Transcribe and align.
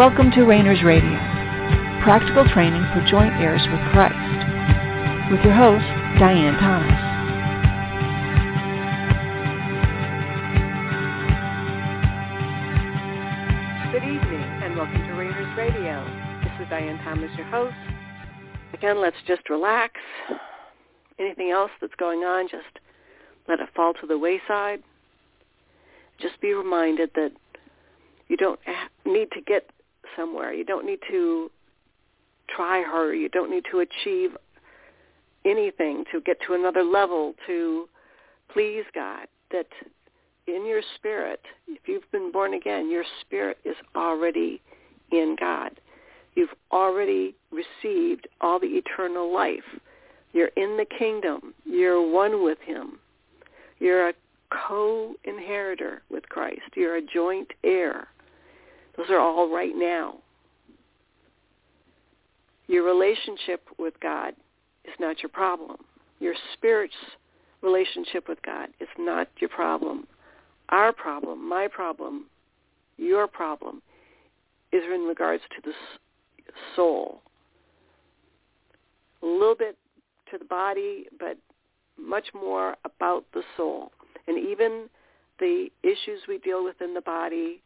Welcome 0.00 0.30
to 0.30 0.46
Reigners 0.46 0.82
Radio, 0.82 1.12
practical 2.02 2.48
training 2.54 2.80
for 2.94 3.04
joint 3.10 3.34
heirs 3.34 3.60
with 3.70 3.80
Christ, 3.92 4.16
with 5.30 5.44
your 5.44 5.52
host, 5.52 5.84
Diane 6.18 6.56
Thomas. 6.56 6.96
Good 13.92 14.04
evening 14.04 14.40
and 14.64 14.74
welcome 14.74 15.02
to 15.02 15.12
Reigners 15.12 15.54
Radio. 15.54 16.02
This 16.44 16.64
is 16.64 16.70
Diane 16.70 16.96
Thomas, 17.04 17.30
your 17.36 17.48
host. 17.48 17.76
Again, 18.72 19.02
let's 19.02 19.18
just 19.26 19.50
relax. 19.50 20.00
Anything 21.18 21.50
else 21.50 21.72
that's 21.78 21.94
going 21.96 22.20
on, 22.20 22.48
just 22.48 22.78
let 23.50 23.60
it 23.60 23.68
fall 23.76 23.92
to 24.00 24.06
the 24.06 24.16
wayside. 24.16 24.82
Just 26.18 26.40
be 26.40 26.54
reminded 26.54 27.10
that 27.16 27.32
you 28.28 28.38
don't 28.38 28.60
need 29.04 29.30
to 29.32 29.42
get 29.42 29.68
somewhere. 30.16 30.52
You 30.52 30.64
don't 30.64 30.86
need 30.86 31.00
to 31.10 31.50
try 32.54 32.82
harder. 32.86 33.14
You 33.14 33.28
don't 33.28 33.50
need 33.50 33.64
to 33.70 33.80
achieve 33.80 34.30
anything 35.44 36.04
to 36.12 36.20
get 36.20 36.38
to 36.46 36.54
another 36.54 36.82
level 36.82 37.34
to 37.46 37.88
please 38.52 38.84
God. 38.94 39.26
That 39.50 39.66
in 40.46 40.66
your 40.66 40.82
spirit, 40.96 41.40
if 41.68 41.80
you've 41.86 42.10
been 42.12 42.32
born 42.32 42.54
again, 42.54 42.90
your 42.90 43.04
spirit 43.20 43.58
is 43.64 43.76
already 43.94 44.60
in 45.10 45.36
God. 45.38 45.72
You've 46.34 46.54
already 46.72 47.34
received 47.50 48.28
all 48.40 48.60
the 48.60 48.66
eternal 48.66 49.32
life. 49.32 49.64
You're 50.32 50.50
in 50.56 50.76
the 50.76 50.86
kingdom. 50.98 51.54
You're 51.64 52.00
one 52.08 52.44
with 52.44 52.58
him. 52.64 52.98
You're 53.78 54.10
a 54.10 54.14
co-inheritor 54.68 56.02
with 56.10 56.28
Christ. 56.28 56.62
You're 56.76 56.96
a 56.96 57.02
joint 57.02 57.48
heir. 57.64 58.08
Those 58.96 59.10
are 59.10 59.18
all 59.18 59.52
right 59.52 59.74
now. 59.74 60.16
Your 62.66 62.84
relationship 62.84 63.62
with 63.78 63.94
God 64.00 64.34
is 64.84 64.94
not 65.00 65.22
your 65.22 65.30
problem. 65.30 65.78
Your 66.20 66.34
spirit's 66.54 66.94
relationship 67.62 68.28
with 68.28 68.40
God 68.42 68.68
is 68.80 68.88
not 68.98 69.28
your 69.38 69.50
problem. 69.50 70.06
Our 70.68 70.92
problem, 70.92 71.48
my 71.48 71.66
problem, 71.66 72.26
your 72.96 73.26
problem 73.26 73.82
is 74.72 74.82
in 74.84 75.00
regards 75.00 75.42
to 75.56 75.62
the 75.68 75.72
soul. 76.76 77.22
A 79.22 79.26
little 79.26 79.56
bit 79.56 79.76
to 80.30 80.38
the 80.38 80.44
body, 80.44 81.06
but 81.18 81.36
much 81.98 82.26
more 82.34 82.76
about 82.84 83.24
the 83.34 83.42
soul. 83.56 83.90
And 84.28 84.38
even 84.38 84.88
the 85.38 85.68
issues 85.82 86.20
we 86.28 86.38
deal 86.38 86.62
with 86.62 86.80
in 86.80 86.94
the 86.94 87.00
body 87.00 87.60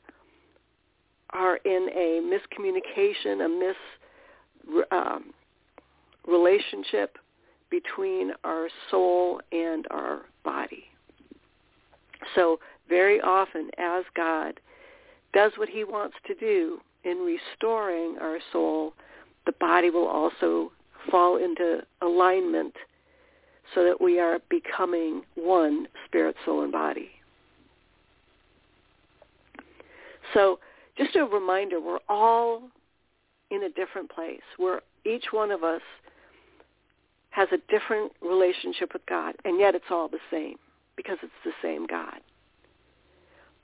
are 1.35 1.57
in 1.65 1.89
a 1.95 2.21
miscommunication, 2.23 3.45
a 3.45 3.49
mis 3.49 3.77
um, 4.91 5.35
relationship 6.27 7.19
between 7.71 8.33
our 8.45 8.69
soul 8.91 9.41
and 9.53 9.87
our 9.91 10.23
body. 10.45 10.85
So 12.35 12.61
very 12.89 13.21
often 13.21 13.71
as 13.79 14.05
God 14.17 14.61
does 15.33 15.53
what 15.57 15.69
he 15.69 15.85
wants 15.85 16.17
to 16.27 16.35
do 16.35 16.79
in 17.03 17.19
restoring 17.19 18.17
our 18.21 18.39
soul, 18.53 18.95
the 19.45 19.53
body 19.61 19.91
will 19.91 20.07
also 20.07 20.73
fall 21.11 21.37
into 21.37 21.83
alignment 22.01 22.75
so 23.75 23.85
that 23.85 24.01
we 24.01 24.19
are 24.21 24.39
becoming 24.49 25.23
one 25.35 25.87
spirit, 26.07 26.37
soul, 26.45 26.63
and 26.63 26.73
body. 26.73 27.11
So 30.33 30.59
just 30.97 31.17
a 31.17 31.25
reminder, 31.25 31.81
we're 31.81 31.99
all 32.09 32.63
in 33.51 33.65
a 33.65 33.69
different 33.69 34.11
place. 34.11 34.43
Where 34.57 34.81
each 35.05 35.27
one 35.31 35.51
of 35.51 35.65
us 35.65 35.83
has 37.31 37.49
a 37.53 37.59
different 37.71 38.13
relationship 38.23 38.93
with 38.93 39.05
God, 39.07 39.35
and 39.45 39.59
yet 39.59 39.75
it's 39.75 39.85
all 39.91 40.09
the 40.09 40.19
same 40.31 40.57
because 40.97 41.19
it's 41.23 41.33
the 41.45 41.53
same 41.63 41.87
God. 41.87 42.21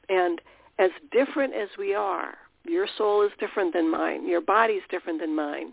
And 0.09 0.41
as 0.79 0.91
different 1.13 1.55
as 1.55 1.69
we 1.79 1.95
are, 1.95 2.35
your 2.65 2.87
soul 2.99 3.23
is 3.23 3.31
different 3.39 3.73
than 3.73 3.91
mine, 3.91 4.29
your 4.29 4.41
body 4.41 4.75
is 4.75 4.83
different 4.91 5.21
than 5.21 5.35
mine, 5.35 5.73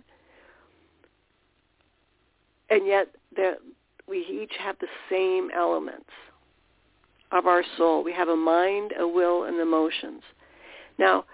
and 2.69 2.85
yet 2.85 3.07
we 4.07 4.19
each 4.19 4.53
have 4.59 4.75
the 4.79 4.87
same 5.09 5.49
elements 5.55 6.09
of 7.31 7.45
our 7.45 7.63
soul. 7.77 8.03
We 8.03 8.13
have 8.13 8.29
a 8.29 8.35
mind, 8.35 8.93
a 8.99 9.07
will, 9.07 9.43
and 9.43 9.59
emotions. 9.59 10.21
Now, 10.97 11.25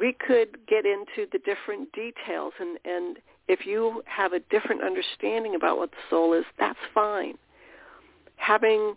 we 0.00 0.12
could 0.12 0.66
get 0.66 0.84
into 0.86 1.28
the 1.32 1.38
different 1.38 1.92
details 1.92 2.52
and, 2.60 2.78
and 2.84 3.18
if 3.48 3.66
you 3.66 4.02
have 4.04 4.32
a 4.32 4.40
different 4.50 4.82
understanding 4.82 5.54
about 5.54 5.78
what 5.78 5.90
the 5.90 5.96
soul 6.10 6.34
is, 6.34 6.44
that's 6.58 6.78
fine. 6.94 7.36
Having 8.36 8.94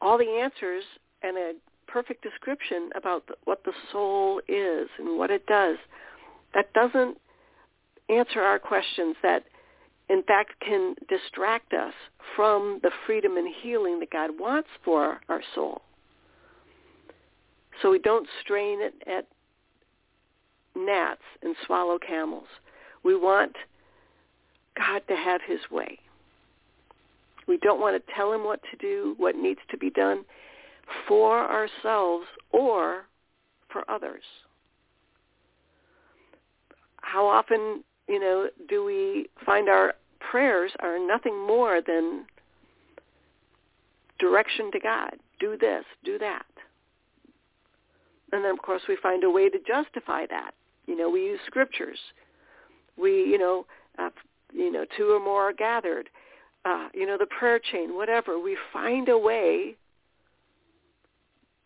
all 0.00 0.18
the 0.18 0.28
answers 0.42 0.84
and 1.22 1.36
a 1.36 1.52
perfect 1.86 2.22
description 2.22 2.90
about 2.94 3.26
the, 3.26 3.34
what 3.44 3.64
the 3.64 3.72
soul 3.90 4.40
is 4.46 4.88
and 4.98 5.18
what 5.18 5.30
it 5.30 5.46
does, 5.46 5.78
that 6.54 6.72
doesn't 6.74 7.16
answer 8.10 8.40
our 8.40 8.58
questions 8.58 9.16
that 9.22 9.44
in 10.10 10.22
fact 10.24 10.52
can 10.60 10.94
distract 11.08 11.72
us 11.72 11.94
from 12.36 12.78
the 12.82 12.90
freedom 13.06 13.38
and 13.38 13.48
healing 13.62 13.98
that 14.00 14.10
God 14.10 14.30
wants 14.38 14.68
for 14.84 15.20
our 15.30 15.40
soul. 15.54 15.80
So 17.80 17.90
we 17.90 17.98
don't 17.98 18.28
strain 18.42 18.80
it 18.82 18.94
at 19.06 19.26
gnats 20.76 21.22
and 21.42 21.54
swallow 21.66 21.98
camels. 21.98 22.46
We 23.04 23.16
want 23.16 23.56
God 24.76 25.02
to 25.08 25.16
have 25.16 25.40
his 25.46 25.60
way. 25.70 25.98
We 27.46 27.58
don't 27.58 27.80
want 27.80 27.96
to 28.04 28.12
tell 28.14 28.32
him 28.32 28.44
what 28.44 28.60
to 28.70 28.76
do, 28.78 29.14
what 29.18 29.36
needs 29.36 29.60
to 29.70 29.76
be 29.76 29.90
done 29.90 30.24
for 31.06 31.38
ourselves 31.38 32.26
or 32.50 33.04
for 33.70 33.88
others. 33.90 34.22
How 36.96 37.26
often, 37.26 37.84
you 38.08 38.18
know, 38.18 38.48
do 38.68 38.84
we 38.84 39.28
find 39.44 39.68
our 39.68 39.94
prayers 40.30 40.72
are 40.80 40.98
nothing 40.98 41.46
more 41.46 41.80
than 41.86 42.24
direction 44.18 44.70
to 44.72 44.80
God. 44.80 45.14
Do 45.40 45.56
this, 45.60 45.84
do 46.04 46.18
that. 46.18 46.46
And 48.32 48.44
then, 48.44 48.52
of 48.52 48.62
course, 48.62 48.82
we 48.88 48.96
find 49.02 49.22
a 49.24 49.30
way 49.30 49.48
to 49.48 49.58
justify 49.66 50.26
that. 50.26 50.54
You 50.86 50.96
know, 50.96 51.08
we 51.08 51.24
use 51.24 51.40
scriptures. 51.46 51.98
We, 52.96 53.10
you 53.10 53.38
know, 53.38 53.66
uh, 53.98 54.10
you 54.52 54.70
know, 54.70 54.84
two 54.96 55.10
or 55.10 55.20
more 55.20 55.50
are 55.50 55.52
gathered. 55.52 56.08
Uh, 56.64 56.88
you 56.94 57.06
know, 57.06 57.18
the 57.18 57.26
prayer 57.26 57.58
chain, 57.58 57.94
whatever. 57.94 58.38
We 58.38 58.56
find 58.72 59.08
a 59.08 59.18
way 59.18 59.76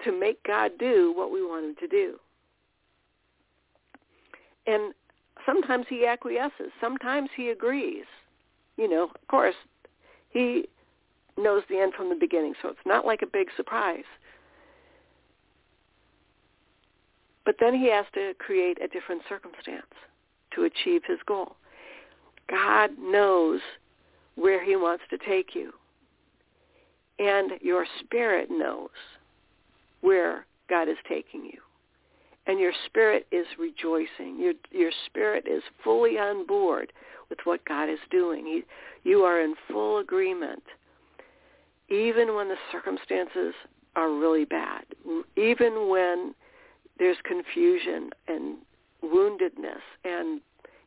to 0.04 0.18
make 0.18 0.42
God 0.44 0.72
do 0.78 1.12
what 1.16 1.30
we 1.30 1.42
want 1.42 1.64
him 1.64 1.74
to 1.80 1.88
do. 1.88 2.16
And 4.66 4.92
sometimes 5.46 5.86
he 5.88 6.06
acquiesces. 6.06 6.70
Sometimes 6.80 7.30
he 7.36 7.48
agrees. 7.50 8.04
You 8.76 8.88
know, 8.88 9.04
of 9.04 9.28
course, 9.28 9.54
he 10.30 10.68
knows 11.36 11.62
the 11.68 11.78
end 11.78 11.94
from 11.94 12.08
the 12.10 12.14
beginning, 12.14 12.54
so 12.60 12.68
it's 12.68 12.78
not 12.84 13.06
like 13.06 13.22
a 13.22 13.26
big 13.26 13.48
surprise. 13.56 14.04
But 17.48 17.56
then 17.58 17.72
he 17.74 17.90
has 17.90 18.04
to 18.12 18.34
create 18.38 18.76
a 18.82 18.88
different 18.88 19.22
circumstance 19.26 19.86
to 20.54 20.64
achieve 20.64 21.00
his 21.06 21.16
goal. 21.24 21.56
God 22.46 22.90
knows 23.00 23.60
where 24.34 24.62
he 24.62 24.76
wants 24.76 25.04
to 25.08 25.16
take 25.16 25.54
you. 25.54 25.72
And 27.18 27.52
your 27.62 27.86
spirit 28.00 28.50
knows 28.50 28.90
where 30.02 30.44
God 30.68 30.90
is 30.90 30.98
taking 31.08 31.46
you. 31.46 31.58
And 32.46 32.60
your 32.60 32.74
spirit 32.84 33.26
is 33.32 33.46
rejoicing. 33.58 34.38
Your, 34.38 34.52
your 34.70 34.92
spirit 35.06 35.46
is 35.50 35.62
fully 35.82 36.18
on 36.18 36.46
board 36.46 36.92
with 37.30 37.38
what 37.44 37.64
God 37.64 37.88
is 37.88 37.98
doing. 38.10 38.44
He, 38.44 39.08
you 39.08 39.20
are 39.20 39.40
in 39.40 39.54
full 39.72 40.00
agreement, 40.00 40.64
even 41.88 42.34
when 42.34 42.48
the 42.48 42.56
circumstances 42.70 43.54
are 43.96 44.12
really 44.12 44.44
bad, 44.44 44.84
even 45.34 45.88
when 45.88 46.34
there's 46.98 47.16
confusion 47.24 48.10
and 48.26 48.56
woundedness 49.04 49.82
and 50.04 50.40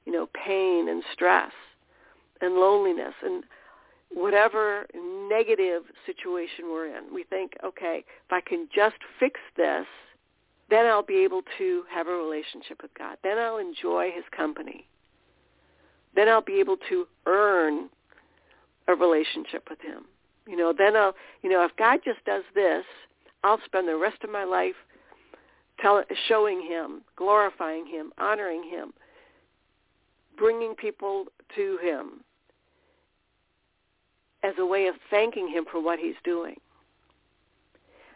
you 0.06 0.12
know 0.12 0.28
pain 0.34 0.90
and 0.90 1.04
stress 1.14 1.52
and 2.42 2.56
loneliness 2.56 3.14
and 3.24 3.44
whatever 4.14 4.86
negative 5.30 5.84
situation 6.06 6.66
we're 6.66 6.88
in. 6.88 7.14
We 7.14 7.24
think 7.24 7.54
okay 7.64 8.04
if 8.26 8.32
i 8.32 8.42
can 8.42 8.68
just 8.74 8.98
fix 9.20 9.40
this 9.56 9.86
then 10.70 10.86
i'll 10.86 11.04
be 11.04 11.24
able 11.24 11.42
to 11.58 11.84
have 11.90 12.08
a 12.08 12.12
relationship 12.12 12.82
with 12.82 12.94
god. 12.98 13.18
Then 13.24 13.38
i'll 13.38 13.58
enjoy 13.58 14.12
his 14.14 14.26
company. 14.36 14.88
Then 16.16 16.28
i'll 16.28 16.42
be 16.42 16.60
able 16.60 16.78
to 16.90 17.08
earn 17.26 17.90
a 18.88 18.96
relationship 18.96 19.70
with 19.70 19.80
him. 19.80 20.06
You 20.48 20.58
know 20.58 20.74
then 20.78 20.98
i'll 20.98 21.14
you 21.42 21.50
know 21.50 21.64
if 21.64 21.76
god 21.78 22.00
just 22.04 22.24
does 22.26 22.44
this 22.54 22.84
i'll 23.46 23.60
spend 23.64 23.88
the 23.88 23.96
rest 23.96 24.24
of 24.24 24.30
my 24.30 24.44
life 24.44 24.76
tell, 25.82 26.04
showing 26.28 26.62
him, 26.62 27.02
glorifying 27.16 27.86
him, 27.86 28.12
honoring 28.18 28.64
him, 28.64 28.94
bringing 30.38 30.76
people 30.76 31.26
to 31.56 31.78
him 31.82 32.24
as 34.44 34.54
a 34.58 34.66
way 34.66 34.88
of 34.88 34.96
thanking 35.10 35.48
him 35.48 35.66
for 35.72 35.82
what 35.82 36.00
he's 36.00 36.16
doing. 36.24 36.56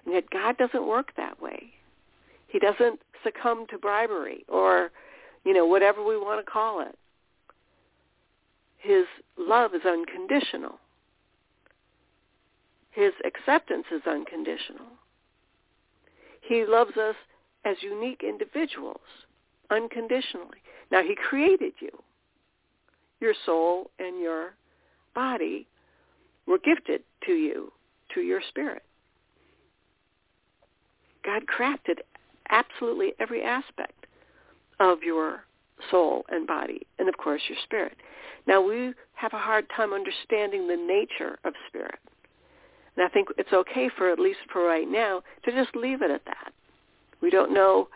And 0.05 0.13
yet 0.13 0.29
God 0.29 0.57
doesn't 0.57 0.87
work 0.87 1.11
that 1.17 1.41
way. 1.41 1.71
He 2.47 2.59
doesn't 2.59 2.99
succumb 3.23 3.65
to 3.69 3.77
bribery 3.77 4.45
or, 4.47 4.91
you 5.43 5.53
know, 5.53 5.65
whatever 5.65 6.03
we 6.03 6.17
want 6.17 6.43
to 6.43 6.51
call 6.51 6.81
it. 6.81 6.97
His 8.77 9.05
love 9.37 9.73
is 9.73 9.81
unconditional. 9.85 10.79
His 12.91 13.13
acceptance 13.25 13.85
is 13.91 14.01
unconditional. 14.07 14.87
He 16.41 16.65
loves 16.65 16.95
us 16.95 17.15
as 17.65 17.75
unique 17.81 18.21
individuals 18.27 19.01
unconditionally. 19.71 20.61
Now, 20.91 21.01
he 21.01 21.15
created 21.15 21.73
you. 21.79 21.89
Your 23.19 23.33
soul 23.45 23.89
and 23.99 24.21
your 24.21 24.53
body 25.15 25.67
were 26.45 26.59
gifted 26.59 27.01
to 27.25 27.33
you, 27.33 27.71
to 28.13 28.21
your 28.21 28.41
spirit. 28.47 28.83
God 31.23 31.43
crafted 31.47 31.99
absolutely 32.49 33.13
every 33.19 33.41
aspect 33.41 34.05
of 34.79 35.01
your 35.01 35.45
soul 35.89 36.25
and 36.29 36.45
body, 36.45 36.85
and 36.99 37.09
of 37.09 37.17
course 37.17 37.41
your 37.49 37.57
spirit. 37.63 37.97
Now 38.47 38.61
we 38.61 38.93
have 39.13 39.33
a 39.33 39.39
hard 39.39 39.65
time 39.75 39.93
understanding 39.93 40.67
the 40.67 40.75
nature 40.75 41.39
of 41.43 41.53
spirit. 41.67 41.99
And 42.95 43.05
I 43.05 43.09
think 43.09 43.29
it's 43.37 43.51
okay 43.51 43.89
for, 43.97 44.11
at 44.11 44.19
least 44.19 44.39
for 44.53 44.63
right 44.63 44.87
now, 44.87 45.21
to 45.43 45.51
just 45.51 45.75
leave 45.75 46.01
it 46.01 46.11
at 46.11 46.23
that. 46.25 46.53
We 47.21 47.29
don't 47.29 47.53
know 47.53 47.89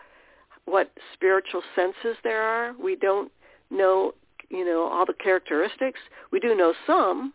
what 0.64 0.90
spiritual 1.14 1.62
senses 1.74 2.16
there 2.22 2.42
are. 2.42 2.74
We 2.82 2.96
don't 2.96 3.30
know, 3.70 4.12
you 4.48 4.64
know, 4.64 4.82
all 4.82 5.06
the 5.06 5.14
characteristics. 5.14 6.00
We 6.30 6.40
do 6.40 6.54
know 6.54 6.74
some 6.86 7.32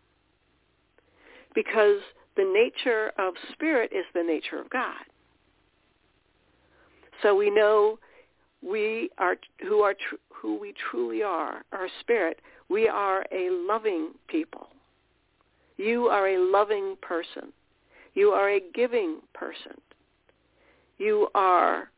because 1.54 2.00
the 2.36 2.44
nature 2.44 3.12
of 3.18 3.34
spirit 3.54 3.92
is 3.94 4.06
the 4.14 4.24
nature 4.24 4.60
of 4.60 4.70
God. 4.70 5.04
So 7.22 7.34
we 7.36 7.50
know 7.50 7.98
we 8.62 9.10
are 9.18 9.38
who 9.62 9.82
are 9.82 9.94
tr- 9.94 10.16
who 10.34 10.60
we 10.60 10.74
truly 10.90 11.24
are, 11.24 11.64
our 11.72 11.88
spirit. 12.02 12.42
We 12.70 12.88
are 12.88 13.26
a 13.32 13.50
loving 13.52 14.12
people. 14.28 14.70
You 15.78 16.08
are 16.08 16.28
a 16.28 16.38
loving 16.38 16.96
person. 17.02 17.54
You 18.14 18.30
are 18.30 18.50
a 18.50 18.62
giving 18.74 19.20
person. 19.34 19.80
You 20.98 21.28
are 21.36 21.90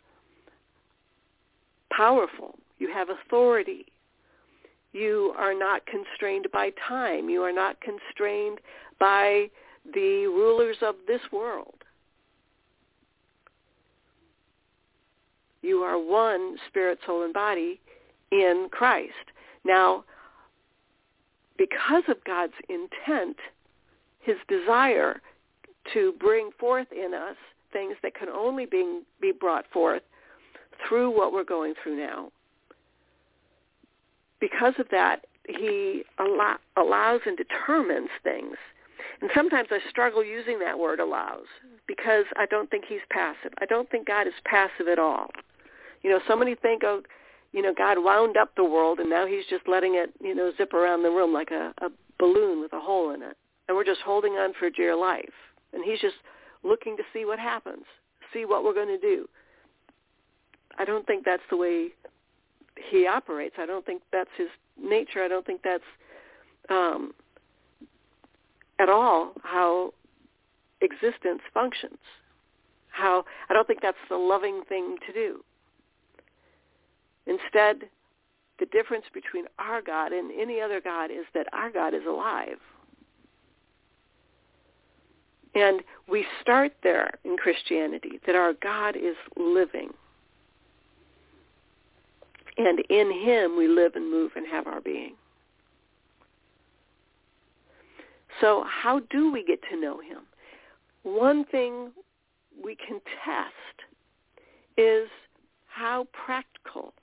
powerful. 1.92 2.58
You 2.80 2.92
have 2.94 3.10
authority. 3.10 3.86
You 4.94 5.34
are 5.38 5.54
not 5.54 5.86
constrained 5.86 6.48
by 6.52 6.72
time. 6.88 7.30
You 7.30 7.44
are 7.44 7.52
not 7.52 7.78
constrained 7.82 8.60
by 9.00 9.50
the 9.94 10.28
rulers 10.28 10.78
of 10.82 10.96
this 11.08 11.22
world. 11.32 11.76
You 15.62 15.80
are 15.80 15.98
one 15.98 16.58
spirit, 16.68 17.00
soul, 17.06 17.24
and 17.24 17.34
body 17.34 17.80
in 18.32 18.70
Christ. 18.72 19.14
Now, 19.66 20.04
because 21.58 22.04
of 22.08 22.24
God's 22.24 22.54
intent, 22.70 23.38
his 24.22 24.38
desire 24.48 25.22
to 25.94 26.14
bring 26.20 26.52
forth 26.60 26.88
in 26.92 27.14
us 27.14 27.36
things 27.72 27.96
that 28.04 28.16
can 28.16 28.30
only 28.30 28.66
be, 28.66 29.02
be 29.22 29.32
brought 29.32 29.66
forth 29.72 30.04
through 30.88 31.16
what 31.16 31.34
we're 31.34 31.44
going 31.44 31.74
through 31.82 31.98
now. 31.98 32.32
Because 34.40 34.74
of 34.78 34.88
that, 34.92 35.26
he 35.48 36.04
allow, 36.20 36.58
allows 36.76 37.22
and 37.26 37.38
determines 37.38 38.10
things. 38.24 38.56
And 39.22 39.32
sometimes 39.34 39.70
I 39.72 39.80
struggle 39.90 40.24
using 40.24 40.60
that 40.60 40.78
word 40.78 41.00
allows 41.00 41.46
because 41.88 42.26
I 42.36 42.46
don't 42.46 42.70
think 42.70 42.86
he's 42.88 43.00
passive. 43.10 43.52
I 43.60 43.66
don't 43.66 43.90
think 43.90 44.08
God 44.08 44.28
is 44.28 44.34
passive 44.46 44.88
at 44.92 45.00
all. 45.00 45.30
You 46.04 46.12
know, 46.12 46.20
so 46.28 46.36
many 46.36 46.56
think, 46.56 46.84
oh, 46.86 47.02
you 47.54 47.62
know, 47.62 47.74
God 47.76 47.98
wound 48.04 48.38
up 48.38 48.52
the 48.56 48.64
world 48.64 49.00
and 49.00 49.10
now 49.10 49.26
he's 49.26 49.46
just 49.50 49.68
letting 49.68 49.96
it, 49.96 50.12
you 50.22 50.36
know, 50.36 50.52
zip 50.58 50.74
around 50.74 51.04
the 51.04 51.10
room 51.10 51.34
like 51.34 51.50
a, 51.52 51.74
a 51.82 51.90
balloon 52.20 52.62
with 52.62 52.74
a 52.74 52.80
hole 52.80 53.12
in 53.12 53.24
it. 53.24 53.38
And 53.68 53.76
we're 53.76 53.84
just 53.84 54.02
holding 54.02 54.34
on 54.34 54.54
for 54.60 54.70
dear 54.70 54.96
life. 54.96 55.34
And 55.74 55.84
he's 55.84 56.00
just 56.00 56.16
looking 56.64 56.98
to 56.98 57.04
see 57.14 57.26
what 57.26 57.40
happens, 57.40 57.84
see 58.34 58.46
what 58.46 58.64
we're 58.64 58.74
going 58.74 58.88
to 58.88 59.00
do. 59.00 59.28
I 60.78 60.86
don't 60.86 61.06
think 61.08 61.26
that's 61.26 61.44
the 61.50 61.58
way 61.58 61.90
he 62.90 63.08
operates. 63.08 63.56
I 63.58 63.66
don't 63.66 63.86
think 63.86 64.02
that's 64.12 64.30
his 64.38 64.50
nature. 64.82 65.24
I 65.24 65.28
don't 65.28 65.46
think 65.46 65.62
that's 65.64 65.84
um, 66.70 67.14
at 68.80 68.90
all 68.90 69.34
how 69.44 69.94
existence 70.82 71.42
functions. 71.54 71.98
How 72.90 73.26
I 73.50 73.54
don't 73.54 73.68
think 73.68 73.82
that's 73.82 73.98
the 74.10 74.18
loving 74.18 74.62
thing 74.70 74.98
to 75.06 75.14
do. 75.14 75.44
Instead, 77.26 77.90
the 78.60 78.66
difference 78.68 79.06
between 79.14 79.46
our 79.60 79.82
God 79.82 80.12
and 80.12 80.32
any 80.32 80.62
other 80.62 80.82
God 80.82 81.12
is 81.12 81.26
that 81.34 81.48
our 81.54 81.70
God 81.72 81.94
is 81.94 82.06
alive. 82.08 82.58
And 85.58 85.82
we 86.08 86.24
start 86.40 86.72
there 86.84 87.10
in 87.24 87.36
Christianity, 87.36 88.20
that 88.28 88.36
our 88.36 88.54
God 88.54 88.96
is 88.96 89.16
living. 89.36 89.90
And 92.58 92.80
in 92.92 93.12
him 93.12 93.58
we 93.58 93.68
live 93.68 93.94
and 93.96 94.12
move 94.12 94.34
and 94.36 94.46
have 94.48 94.68
our 94.68 94.82
being. 94.82 95.16
So 98.40 98.64
how 98.68 99.00
do 99.10 99.32
we 99.32 99.44
get 99.44 99.60
to 99.72 99.82
know 99.82 100.00
him? 100.00 100.20
One 101.02 101.44
thing 101.46 101.92
we 102.64 102.76
can 102.76 103.00
test 103.26 103.88
is 104.78 105.10
how 105.66 106.06
practical 106.14 106.94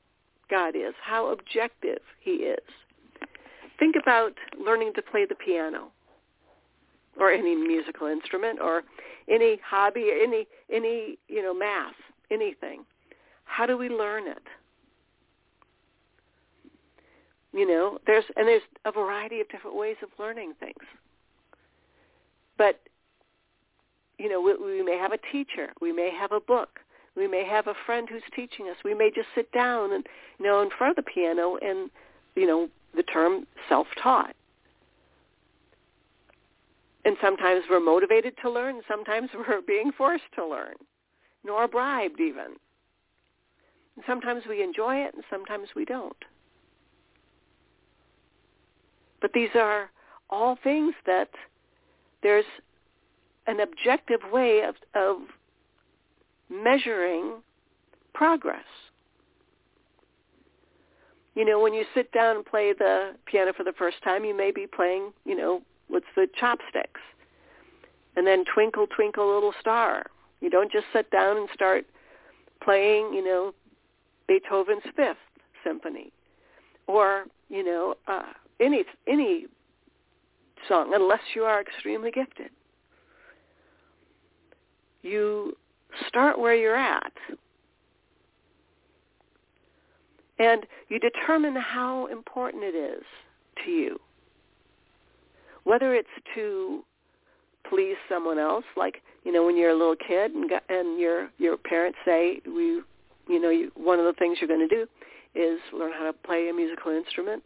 God 0.48 0.76
is, 0.76 0.94
how 1.02 1.32
objective 1.32 2.02
he 2.20 2.30
is. 2.30 2.62
Think 3.80 3.96
about 4.00 4.34
learning 4.64 4.92
to 4.94 5.02
play 5.02 5.26
the 5.28 5.34
piano 5.34 5.90
or 7.18 7.30
any 7.30 7.54
musical 7.54 8.06
instrument 8.06 8.60
or 8.60 8.82
any 9.28 9.58
hobby 9.64 10.10
any 10.22 10.46
any 10.72 11.18
you 11.28 11.42
know 11.42 11.54
math 11.54 11.94
anything. 12.30 12.84
How 13.44 13.66
do 13.66 13.76
we 13.76 13.88
learn 13.88 14.26
it? 14.26 14.42
You 17.52 17.66
know 17.66 17.98
there's 18.06 18.24
and 18.36 18.48
there's 18.48 18.62
a 18.84 18.92
variety 18.92 19.40
of 19.40 19.48
different 19.48 19.76
ways 19.76 19.96
of 20.02 20.08
learning 20.18 20.54
things. 20.60 20.84
But 22.58 22.80
you 24.18 24.28
know 24.28 24.40
we, 24.40 24.56
we 24.56 24.82
may 24.82 24.98
have 24.98 25.12
a 25.12 25.18
teacher. 25.32 25.72
We 25.80 25.92
may 25.92 26.10
have 26.10 26.32
a 26.32 26.40
book. 26.40 26.80
We 27.16 27.28
may 27.28 27.44
have 27.46 27.68
a 27.68 27.74
friend 27.86 28.08
who's 28.10 28.22
teaching 28.34 28.68
us. 28.68 28.76
We 28.84 28.92
may 28.92 29.10
just 29.14 29.28
sit 29.34 29.50
down 29.52 29.92
and 29.92 30.04
you 30.38 30.46
know 30.46 30.62
in 30.62 30.70
front 30.76 30.98
of 30.98 31.04
the 31.04 31.10
piano 31.10 31.56
and 31.62 31.90
you 32.34 32.46
know 32.46 32.68
the 32.96 33.02
term 33.04 33.46
self-taught 33.68 34.34
and 37.04 37.16
sometimes 37.20 37.64
we're 37.68 37.80
motivated 37.80 38.34
to 38.42 38.50
learn, 38.50 38.80
sometimes 38.88 39.30
we're 39.34 39.60
being 39.60 39.92
forced 39.96 40.24
to 40.36 40.46
learn, 40.46 40.74
nor 41.44 41.68
bribed 41.68 42.20
even. 42.20 42.56
And 43.96 44.04
sometimes 44.06 44.42
we 44.48 44.62
enjoy 44.62 44.96
it 44.96 45.14
and 45.14 45.22
sometimes 45.30 45.68
we 45.76 45.84
don't. 45.84 46.16
But 49.20 49.32
these 49.32 49.50
are 49.54 49.90
all 50.30 50.58
things 50.62 50.94
that 51.06 51.30
there's 52.22 52.44
an 53.46 53.60
objective 53.60 54.20
way 54.32 54.62
of, 54.62 54.74
of 54.94 55.18
measuring 56.50 57.34
progress. 58.14 58.64
You 61.34 61.44
know, 61.44 61.60
when 61.60 61.74
you 61.74 61.84
sit 61.94 62.12
down 62.12 62.36
and 62.36 62.44
play 62.44 62.72
the 62.72 63.12
piano 63.26 63.52
for 63.56 63.64
the 63.64 63.72
first 63.76 63.96
time, 64.02 64.24
you 64.24 64.36
may 64.36 64.50
be 64.50 64.66
playing, 64.66 65.12
you 65.24 65.36
know, 65.36 65.62
with 65.88 66.04
the 66.16 66.26
chopsticks. 66.38 67.00
And 68.16 68.26
then 68.26 68.44
Twinkle, 68.52 68.86
Twinkle, 68.86 69.34
Little 69.34 69.54
Star. 69.60 70.06
You 70.40 70.50
don't 70.50 70.70
just 70.70 70.86
sit 70.92 71.10
down 71.10 71.36
and 71.36 71.48
start 71.52 71.84
playing, 72.62 73.12
you 73.12 73.24
know, 73.24 73.54
Beethoven's 74.28 74.82
Fifth 74.96 75.16
Symphony, 75.64 76.12
or 76.86 77.24
you 77.48 77.64
know, 77.64 77.94
uh, 78.06 78.32
any 78.60 78.84
any 79.06 79.46
song, 80.68 80.92
unless 80.94 81.20
you 81.34 81.42
are 81.42 81.60
extremely 81.60 82.10
gifted. 82.10 82.50
You 85.02 85.56
start 86.08 86.38
where 86.38 86.54
you're 86.54 86.76
at, 86.76 87.12
and 90.38 90.66
you 90.88 90.98
determine 90.98 91.56
how 91.56 92.06
important 92.06 92.64
it 92.64 92.74
is 92.74 93.02
to 93.64 93.70
you 93.70 94.00
whether 95.64 95.94
it's 95.94 96.08
to 96.34 96.84
please 97.68 97.96
someone 98.08 98.38
else, 98.38 98.64
like 98.76 99.02
you 99.24 99.32
know 99.32 99.44
when 99.44 99.56
you're 99.56 99.70
a 99.70 99.76
little 99.76 99.96
kid 99.96 100.32
and 100.32 100.50
and 100.68 101.00
your 101.00 101.30
your 101.38 101.56
parents 101.56 101.98
say 102.04 102.40
we 102.46 102.82
you 103.28 103.40
know, 103.40 103.50
you, 103.50 103.70
one 103.74 103.98
of 103.98 104.04
the 104.04 104.12
things 104.18 104.38
you're 104.40 104.48
going 104.48 104.66
to 104.66 104.74
do 104.74 104.86
is 105.34 105.58
learn 105.72 105.92
how 105.92 106.04
to 106.04 106.12
play 106.12 106.48
a 106.48 106.52
musical 106.52 106.92
instrument. 106.92 107.42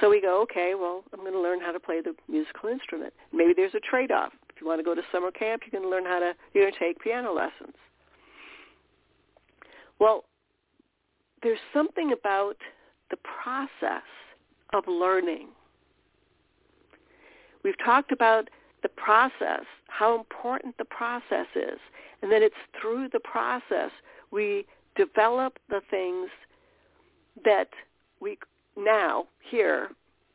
So 0.00 0.10
we 0.10 0.20
go, 0.20 0.42
okay, 0.42 0.74
well, 0.78 1.04
I'm 1.12 1.20
going 1.20 1.32
to 1.32 1.40
learn 1.40 1.60
how 1.60 1.72
to 1.72 1.80
play 1.80 2.00
the 2.00 2.14
musical 2.28 2.68
instrument. 2.68 3.12
Maybe 3.32 3.52
there's 3.54 3.74
a 3.74 3.80
trade-off. 3.80 4.32
If 4.50 4.60
you 4.60 4.66
want 4.66 4.80
to 4.80 4.84
go 4.84 4.94
to 4.94 5.02
summer 5.12 5.30
camp, 5.30 5.62
you're 5.64 5.80
going 5.80 5.88
to 5.88 5.94
learn 5.94 6.04
how 6.04 6.18
to, 6.18 6.32
you're 6.52 6.64
going 6.64 6.74
to 6.74 6.78
take 6.78 7.00
piano 7.00 7.32
lessons. 7.32 7.74
Well, 10.00 10.24
there's 11.42 11.58
something 11.72 12.12
about 12.12 12.56
the 13.10 13.16
process 13.42 14.02
of 14.72 14.84
learning. 14.88 15.48
We've 17.64 17.78
talked 17.84 18.12
about 18.12 18.48
the 18.82 18.88
process, 18.90 19.64
how 19.88 20.16
important 20.16 20.76
the 20.76 20.84
process 20.84 21.46
is, 21.56 21.78
and 22.22 22.30
then 22.30 22.42
it's 22.42 22.54
through 22.80 23.08
the 23.12 23.20
process 23.20 23.90
we 24.30 24.66
develop 24.96 25.58
the 25.68 25.80
things 25.90 26.28
that 27.44 27.68
we 28.20 28.38
now 28.76 29.26
here 29.40 29.90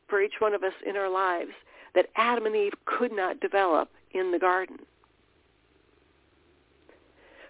for 0.07 0.21
each 0.21 0.35
one 0.39 0.53
of 0.53 0.63
us 0.63 0.73
in 0.85 0.97
our 0.97 1.09
lives 1.09 1.51
that 1.95 2.07
Adam 2.15 2.45
and 2.45 2.55
Eve 2.55 2.73
could 2.85 3.11
not 3.11 3.39
develop 3.39 3.89
in 4.11 4.31
the 4.31 4.39
garden. 4.39 4.77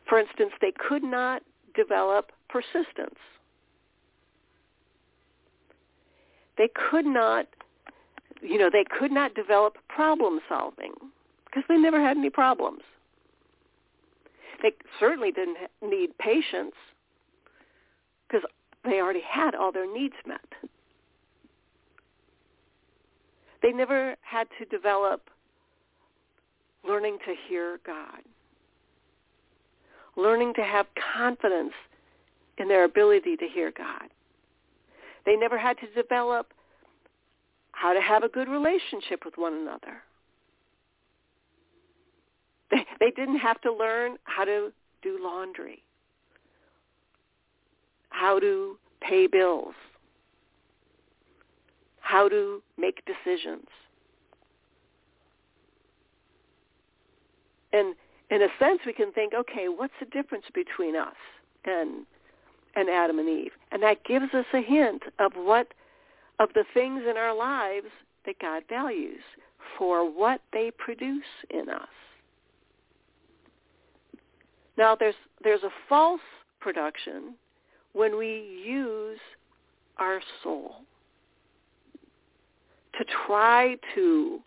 For 0.07 0.19
instance, 0.19 0.51
they 0.59 0.71
could 0.71 1.03
not 1.03 1.43
develop 1.75 2.31
persistence. 2.49 3.19
They 6.57 6.69
could 6.89 7.05
not, 7.05 7.47
you 8.41 8.57
know, 8.57 8.69
they 8.71 8.85
could 8.97 9.11
not 9.11 9.33
develop 9.33 9.77
problem 9.87 10.39
solving 10.47 10.93
because 11.45 11.63
they 11.67 11.77
never 11.77 12.01
had 12.01 12.17
any 12.17 12.29
problems. 12.29 12.81
They 14.61 14.71
certainly 14.99 15.31
didn't 15.31 15.57
need 15.81 16.17
patience 16.17 16.75
because 18.27 18.47
they 18.83 18.99
already 18.99 19.21
had 19.27 19.55
all 19.55 19.71
their 19.71 19.91
needs 19.91 20.15
met. 20.25 20.39
They 23.61 23.71
never 23.71 24.15
had 24.21 24.47
to 24.57 24.65
develop 24.65 25.29
learning 26.87 27.17
to 27.25 27.35
hear 27.47 27.79
God, 27.85 28.21
learning 30.15 30.53
to 30.55 30.63
have 30.63 30.87
confidence 31.15 31.73
in 32.57 32.67
their 32.67 32.85
ability 32.85 33.35
to 33.37 33.47
hear 33.47 33.71
God. 33.75 34.09
They 35.25 35.35
never 35.35 35.57
had 35.57 35.77
to 35.79 36.01
develop 36.01 36.53
how 37.79 37.93
to 37.93 38.01
have 38.01 38.23
a 38.23 38.27
good 38.27 38.49
relationship 38.49 39.23
with 39.23 39.37
one 39.37 39.53
another. 39.53 40.01
They, 42.69 42.85
they 42.99 43.11
didn't 43.11 43.37
have 43.37 43.61
to 43.61 43.71
learn 43.71 44.17
how 44.25 44.43
to 44.43 44.73
do 45.01 45.17
laundry, 45.21 45.81
how 48.09 48.37
to 48.39 48.77
pay 48.99 49.27
bills, 49.27 49.75
how 52.01 52.27
to 52.27 52.61
make 52.77 53.01
decisions. 53.05 53.67
And 57.71 57.95
in 58.29 58.41
a 58.41 58.49
sense, 58.59 58.81
we 58.85 58.91
can 58.91 59.13
think, 59.13 59.33
okay, 59.33 59.69
what's 59.69 59.93
the 60.01 60.05
difference 60.07 60.45
between 60.53 60.97
us 60.97 61.15
and 61.63 62.05
and 62.75 62.89
Adam 62.89 63.19
and 63.19 63.29
Eve? 63.29 63.53
And 63.71 63.81
that 63.83 64.03
gives 64.03 64.33
us 64.33 64.45
a 64.53 64.61
hint 64.61 65.03
of 65.17 65.31
what 65.35 65.73
of 66.39 66.49
the 66.53 66.63
things 66.73 67.03
in 67.09 67.17
our 67.17 67.35
lives 67.35 67.87
that 68.25 68.39
God 68.39 68.63
values 68.69 69.21
for 69.77 70.09
what 70.09 70.41
they 70.53 70.71
produce 70.77 71.23
in 71.49 71.69
us. 71.69 71.87
Now 74.77 74.95
there's 74.95 75.15
there's 75.43 75.63
a 75.63 75.71
false 75.87 76.21
production 76.61 77.35
when 77.93 78.17
we 78.17 78.61
use 78.65 79.19
our 79.97 80.21
soul 80.43 80.75
to 82.97 83.05
try 83.25 83.75
to 83.95 84.39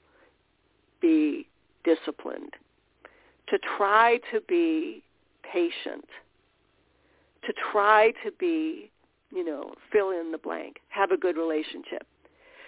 be 1.01 1.47
disciplined, 1.85 2.53
to 3.49 3.59
try 3.77 4.19
to 4.33 4.41
be 4.49 5.03
patient, 5.51 6.07
to 7.45 7.53
try 7.73 8.13
to 8.25 8.31
be, 8.39 8.91
you 9.33 9.45
know, 9.45 9.75
fill 9.91 10.11
in 10.11 10.31
the 10.33 10.39
blank, 10.39 10.77
have 10.89 11.11
a 11.11 11.17
good 11.17 11.37
relationship. 11.37 12.07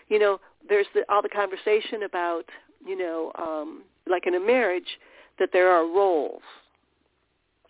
You 0.09 0.19
know, 0.19 0.41
there's 0.69 0.87
the, 0.95 1.05
all 1.09 1.23
the 1.23 1.29
conversation 1.29 2.03
about, 2.05 2.45
you 2.87 2.97
know, 2.97 3.33
um, 3.39 3.83
like 4.09 4.27
in 4.27 4.35
a 4.35 4.41
marriage, 4.41 4.99
that 5.39 5.51
there 5.53 5.71
are 5.71 5.85
roles 5.85 6.43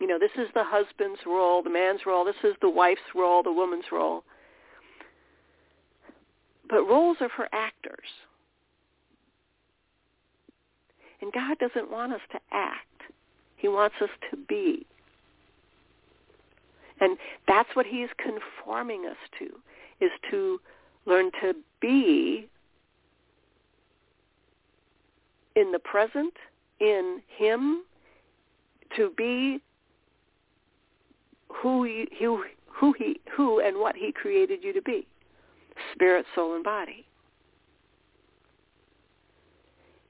you 0.01 0.07
know, 0.07 0.19
this 0.19 0.33
is 0.37 0.49
the 0.55 0.65
husband's 0.65 1.21
role, 1.27 1.63
the 1.63 1.71
man's 1.71 2.01
role. 2.05 2.25
This 2.25 2.35
is 2.43 2.55
the 2.61 2.69
wife's 2.69 3.01
role, 3.15 3.43
the 3.43 3.53
woman's 3.53 3.85
role. 3.93 4.25
But 6.69 6.85
roles 6.85 7.17
are 7.21 7.31
for 7.35 7.49
actors. 7.53 8.09
And 11.21 11.33
God 11.33 11.57
doesn't 11.59 11.91
want 11.91 12.13
us 12.13 12.21
to 12.33 12.39
act. 12.51 13.03
He 13.57 13.69
wants 13.69 13.97
us 14.03 14.11
to 14.31 14.37
be. 14.49 14.87
And 17.01 17.17
that's 17.49 17.69
what 17.75 17.87
he's 17.87 18.09
conforming 18.19 19.07
us 19.07 19.17
to, 19.39 19.47
is 20.05 20.11
to 20.31 20.61
learn 21.07 21.31
to 21.43 21.55
be 21.81 22.49
in 25.57 25.73
the 25.73 25.79
present, 25.79 26.35
in 26.81 27.21
him, 27.37 27.85
to 28.97 29.11
be 29.17 29.61
who 31.63 31.85
he, 31.85 32.09
who 32.19 32.45
who 32.75 32.93
he 32.99 33.21
who 33.37 33.61
and 33.61 33.79
what 33.79 33.95
he 33.97 34.13
created 34.13 34.61
you 34.63 34.73
to 34.73 34.83
be 34.83 35.07
spirit 35.93 36.27
soul 36.35 36.55
and 36.55 36.65
body. 36.65 37.07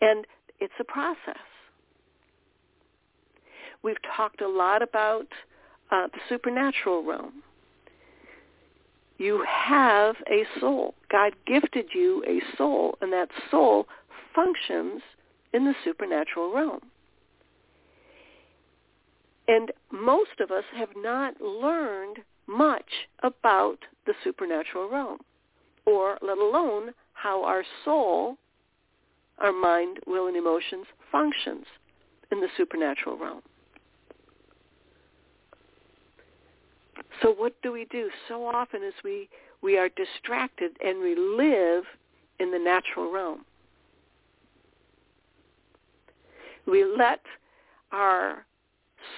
And 0.01 0.27
it's 0.61 0.73
a 0.81 0.85
process. 0.85 1.41
We've 3.83 3.97
talked 4.17 4.41
a 4.41 4.49
lot 4.49 4.83
about 4.83 5.29
uh, 5.91 6.07
the 6.09 6.21
supernatural 6.29 7.03
realm. 7.03 7.43
You 9.19 9.45
have 9.49 10.17
a 10.29 10.45
soul. 10.61 10.95
God 11.11 11.35
gifted 11.47 11.87
you 11.95 12.25
a 12.27 12.41
soul 12.57 12.99
and 13.01 13.13
that 13.13 13.29
soul 13.51 13.87
functions 14.35 15.03
in 15.53 15.65
the 15.65 15.75
supernatural 15.85 16.53
realm. 16.53 16.81
And 19.47 19.73
most 19.93 20.41
of 20.41 20.51
us 20.51 20.65
have 20.77 20.89
not 20.97 21.41
learned 21.41 22.19
much 22.47 23.09
about 23.23 23.79
the 24.07 24.15
supernatural 24.23 24.91
realm, 24.91 25.19
or 25.87 26.19
let 26.23 26.39
alone 26.39 26.93
how 27.13 27.45
our 27.45 27.63
soul, 27.85 28.37
our 29.39 29.53
mind, 29.53 29.99
will, 30.07 30.27
and 30.27 30.37
emotions 30.37 30.87
functions 31.13 31.67
in 32.33 32.41
the 32.41 32.49
supernatural 32.57 33.17
realm. 33.17 33.43
So 37.23 37.31
what 37.33 37.55
do 37.63 37.73
we 37.73 37.87
do? 37.87 38.11
So 38.29 38.47
often 38.47 38.83
as 38.83 38.95
we, 39.03 39.29
we 39.63 39.79
are 39.79 39.89
distracted 39.89 40.73
and 40.85 41.01
we 41.01 41.17
live 41.17 41.85
in 42.39 42.51
the 42.51 42.59
natural 42.59 43.13
realm. 43.13 43.45
We 46.67 46.85
let 46.85 47.21
our 47.93 48.45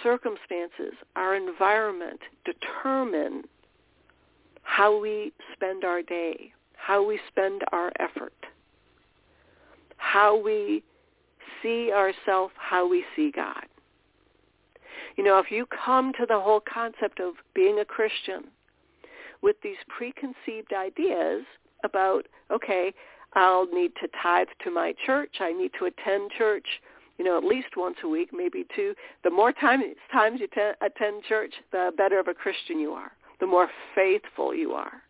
circumstances, 0.02 0.94
our 1.14 1.36
environment 1.36 2.20
determine 2.44 3.44
how 4.62 4.98
we 4.98 5.32
spend 5.52 5.84
our 5.84 6.02
day, 6.02 6.52
how 6.76 7.06
we 7.06 7.20
spend 7.28 7.62
our 7.72 7.92
effort, 8.00 8.34
how 9.96 10.40
we 10.40 10.82
see 11.62 11.92
ourselves, 11.92 12.52
how 12.58 12.88
we 12.88 13.04
see 13.14 13.30
God. 13.34 13.64
You 15.16 15.24
know, 15.24 15.38
if 15.38 15.50
you 15.50 15.66
come 15.66 16.12
to 16.14 16.26
the 16.26 16.40
whole 16.40 16.60
concept 16.60 17.20
of 17.20 17.34
being 17.54 17.78
a 17.78 17.84
Christian 17.84 18.44
with 19.42 19.56
these 19.62 19.76
preconceived 19.88 20.72
ideas 20.74 21.44
about, 21.84 22.26
okay, 22.50 22.92
I'll 23.34 23.66
need 23.66 23.92
to 24.00 24.08
tithe 24.22 24.48
to 24.64 24.70
my 24.70 24.94
church, 25.04 25.36
I 25.40 25.52
need 25.52 25.72
to 25.78 25.86
attend 25.86 26.30
church, 26.36 26.66
you 27.18 27.24
know, 27.24 27.36
at 27.36 27.44
least 27.44 27.76
once 27.76 27.96
a 28.04 28.08
week, 28.08 28.30
maybe 28.32 28.66
two. 28.74 28.94
The 29.24 29.30
more 29.30 29.52
time, 29.52 29.82
times 30.12 30.40
you 30.40 30.48
t- 30.48 30.72
attend 30.80 31.24
church, 31.24 31.54
the 31.72 31.92
better 31.96 32.18
of 32.18 32.28
a 32.28 32.34
Christian 32.34 32.78
you 32.78 32.92
are, 32.92 33.12
the 33.40 33.46
more 33.46 33.68
faithful 33.94 34.54
you 34.54 34.72
are. 34.72 35.02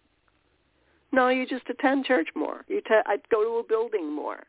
No, 1.13 1.29
you 1.29 1.47
just 1.47 1.69
attend 1.69 2.05
church 2.05 2.29
more. 2.35 2.65
You 2.69 2.81
te- 2.81 2.95
go 3.31 3.43
to 3.43 3.59
a 3.59 3.63
building 3.69 4.13
more. 4.13 4.45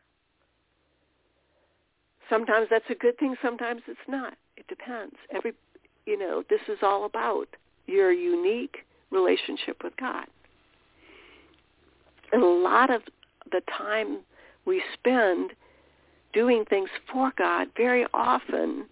Sometimes 2.28 2.68
that's 2.70 2.84
a 2.90 2.94
good 2.94 3.18
thing. 3.18 3.34
Sometimes 3.42 3.82
it's 3.86 3.98
not. 4.08 4.34
It 4.56 4.66
depends. 4.68 5.14
Every, 5.34 5.52
you 6.06 6.18
know, 6.18 6.42
this 6.50 6.60
is 6.68 6.78
all 6.82 7.04
about 7.04 7.48
your 7.86 8.12
unique 8.12 8.78
relationship 9.10 9.82
with 9.82 9.96
God. 9.96 10.26
And 12.32 12.42
a 12.42 12.46
lot 12.46 12.94
of 12.94 13.02
the 13.50 13.62
time 13.76 14.18
we 14.66 14.82
spend 14.92 15.52
doing 16.34 16.64
things 16.68 16.90
for 17.10 17.32
God 17.38 17.68
very 17.76 18.06
often 18.12 18.84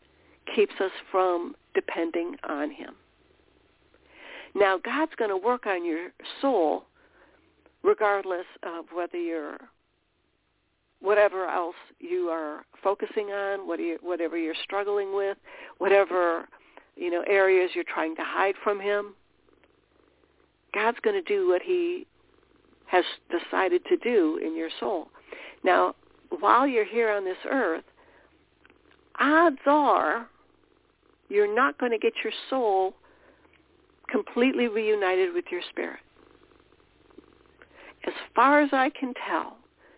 keeps 0.55 0.75
us 0.81 0.93
from 1.11 1.55
depending 1.75 2.37
on 2.49 2.71
him. 2.71 2.95
Now, 4.55 4.79
God's 4.83 5.13
going 5.17 5.31
to 5.31 5.37
work 5.37 5.67
on 5.67 5.85
your 5.85 6.09
soul 6.41 6.85
regardless 7.83 8.47
of 8.63 8.87
whether 8.95 9.19
you're 9.19 9.59
whatever 11.01 11.47
else 11.47 11.77
you 12.01 12.29
are 12.29 12.65
focusing 12.83 13.27
on, 13.31 13.67
whatever 13.67 14.37
you're 14.37 14.55
struggling 14.63 15.15
with, 15.15 15.37
whatever 15.79 16.49
you 16.97 17.11
know 17.11 17.23
areas 17.29 17.71
you're 17.75 17.85
trying 17.85 18.17
to 18.17 18.23
hide 18.25 18.55
from 18.63 18.81
him. 18.81 19.15
God's 20.75 20.99
going 21.03 21.23
to 21.23 21.23
do 21.23 21.49
what 21.49 21.63
he 21.63 22.07
has 22.87 23.05
decided 23.31 23.85
to 23.87 23.97
do 23.97 24.39
in 24.45 24.57
your 24.57 24.71
soul. 24.79 25.09
Now, 25.65 25.95
while 26.41 26.67
you're 26.67 26.85
here 26.85 27.11
on 27.11 27.25
this 27.25 27.39
earth, 27.51 27.85
odds 29.19 29.59
are 29.67 30.29
you're 31.29 31.53
not 31.53 31.79
going 31.79 31.93
to 31.93 31.99
get 31.99 32.13
your 32.23 32.33
soul 32.49 32.95
completely 34.09 34.69
reunited 34.69 35.35
with 35.35 35.47
your 35.51 35.63
spirit. 35.71 36.01
As 38.07 38.13
far 38.37 38.61
as 38.61 38.69
I 38.73 38.91
can 38.91 39.13
tell, 39.29 39.56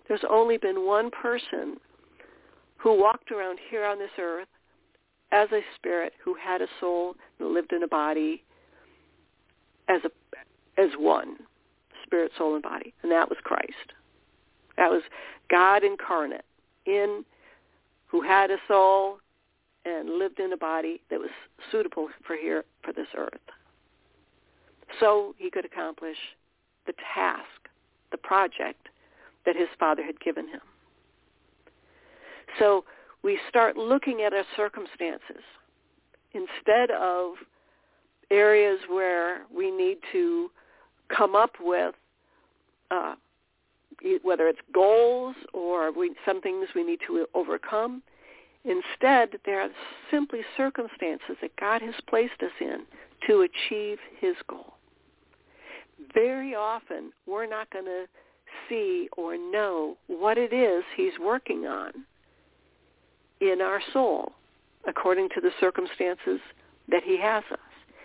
there's 0.08 0.24
only 0.28 0.56
been 0.56 0.86
one 0.86 1.10
person 1.10 1.76
who 2.76 2.98
walked 2.98 3.30
around 3.30 3.58
here 3.70 3.84
on 3.84 3.98
this 3.98 4.10
earth 4.18 4.48
as 5.32 5.48
a 5.52 5.60
spirit 5.76 6.12
who 6.24 6.34
had 6.34 6.62
a 6.62 6.66
soul 6.80 7.14
and 7.38 7.52
lived 7.52 7.72
in 7.72 7.82
a 7.82 7.88
body 7.88 8.42
as 9.88 10.00
a 10.04 10.80
as 10.80 10.90
one 10.96 11.36
spirit 12.04 12.30
soul 12.38 12.54
and 12.54 12.62
body 12.62 12.94
and 13.02 13.12
that 13.12 13.28
was 13.28 13.38
Christ. 13.44 13.92
That 14.76 14.90
was 14.90 15.02
God 15.50 15.82
incarnate 15.84 16.44
in 16.86 17.24
who 18.06 18.22
had 18.22 18.50
a 18.50 18.56
soul 18.66 19.18
and 19.84 20.18
lived 20.18 20.40
in 20.40 20.52
a 20.52 20.56
body 20.56 21.02
that 21.10 21.18
was 21.18 21.30
suitable 21.70 22.08
for 22.26 22.36
here 22.36 22.64
for 22.82 22.92
this 22.92 23.08
earth. 23.16 23.32
So 25.00 25.34
he 25.36 25.50
could 25.50 25.64
accomplish 25.64 26.16
the 26.86 26.94
task 27.14 27.68
the 28.10 28.16
project 28.16 28.88
that 29.46 29.56
his 29.56 29.68
father 29.78 30.02
had 30.02 30.20
given 30.20 30.48
him. 30.48 30.60
So 32.58 32.84
we 33.22 33.38
start 33.48 33.76
looking 33.76 34.22
at 34.22 34.32
our 34.32 34.44
circumstances 34.56 35.42
instead 36.32 36.90
of 36.90 37.34
areas 38.30 38.78
where 38.88 39.42
we 39.54 39.70
need 39.70 39.98
to 40.12 40.50
come 41.14 41.34
up 41.34 41.52
with 41.60 41.94
uh, 42.90 43.14
whether 44.22 44.46
it's 44.46 44.60
goals 44.72 45.34
or 45.52 45.90
we, 45.92 46.14
some 46.24 46.40
things 46.40 46.68
we 46.74 46.84
need 46.84 47.00
to 47.06 47.26
overcome. 47.34 48.02
Instead, 48.64 49.30
there 49.44 49.60
are 49.60 49.70
simply 50.10 50.40
circumstances 50.56 51.36
that 51.40 51.54
God 51.58 51.82
has 51.82 51.94
placed 52.08 52.42
us 52.42 52.52
in 52.60 52.84
to 53.26 53.42
achieve 53.42 53.98
his 54.20 54.34
goal. 54.48 54.74
Very 56.14 56.54
often, 56.54 57.12
we're 57.26 57.46
not 57.46 57.70
going 57.70 57.86
to 57.86 58.04
see 58.68 59.08
or 59.16 59.36
know 59.36 59.96
what 60.06 60.38
it 60.38 60.52
is 60.52 60.84
he's 60.96 61.12
working 61.20 61.66
on 61.66 61.92
in 63.40 63.60
our 63.60 63.80
soul 63.92 64.32
according 64.86 65.28
to 65.34 65.40
the 65.40 65.50
circumstances 65.60 66.40
that 66.88 67.02
he 67.04 67.20
has 67.20 67.44
us. 67.52 67.58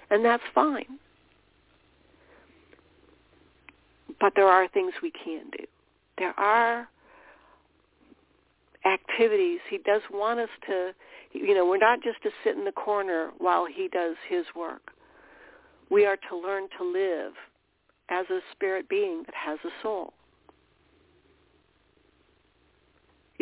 And 0.09 0.23
that's 0.23 0.43
fine. 0.53 0.99
But 4.19 4.33
there 4.35 4.47
are 4.47 4.67
things 4.67 4.93
we 5.01 5.11
can 5.11 5.45
do. 5.57 5.65
There 6.17 6.37
are 6.39 6.87
activities. 8.85 9.59
He 9.69 9.77
does 9.79 10.01
want 10.11 10.39
us 10.39 10.49
to, 10.67 10.91
you 11.33 11.55
know, 11.55 11.65
we're 11.65 11.77
not 11.77 12.01
just 12.03 12.21
to 12.23 12.29
sit 12.43 12.55
in 12.55 12.65
the 12.65 12.71
corner 12.71 13.31
while 13.37 13.65
he 13.65 13.87
does 13.87 14.15
his 14.29 14.45
work. 14.55 14.91
We 15.89 16.05
are 16.05 16.17
to 16.29 16.37
learn 16.37 16.67
to 16.77 16.85
live 16.85 17.33
as 18.09 18.25
a 18.29 18.39
spirit 18.51 18.89
being 18.89 19.23
that 19.25 19.35
has 19.35 19.59
a 19.63 19.69
soul. 19.81 20.13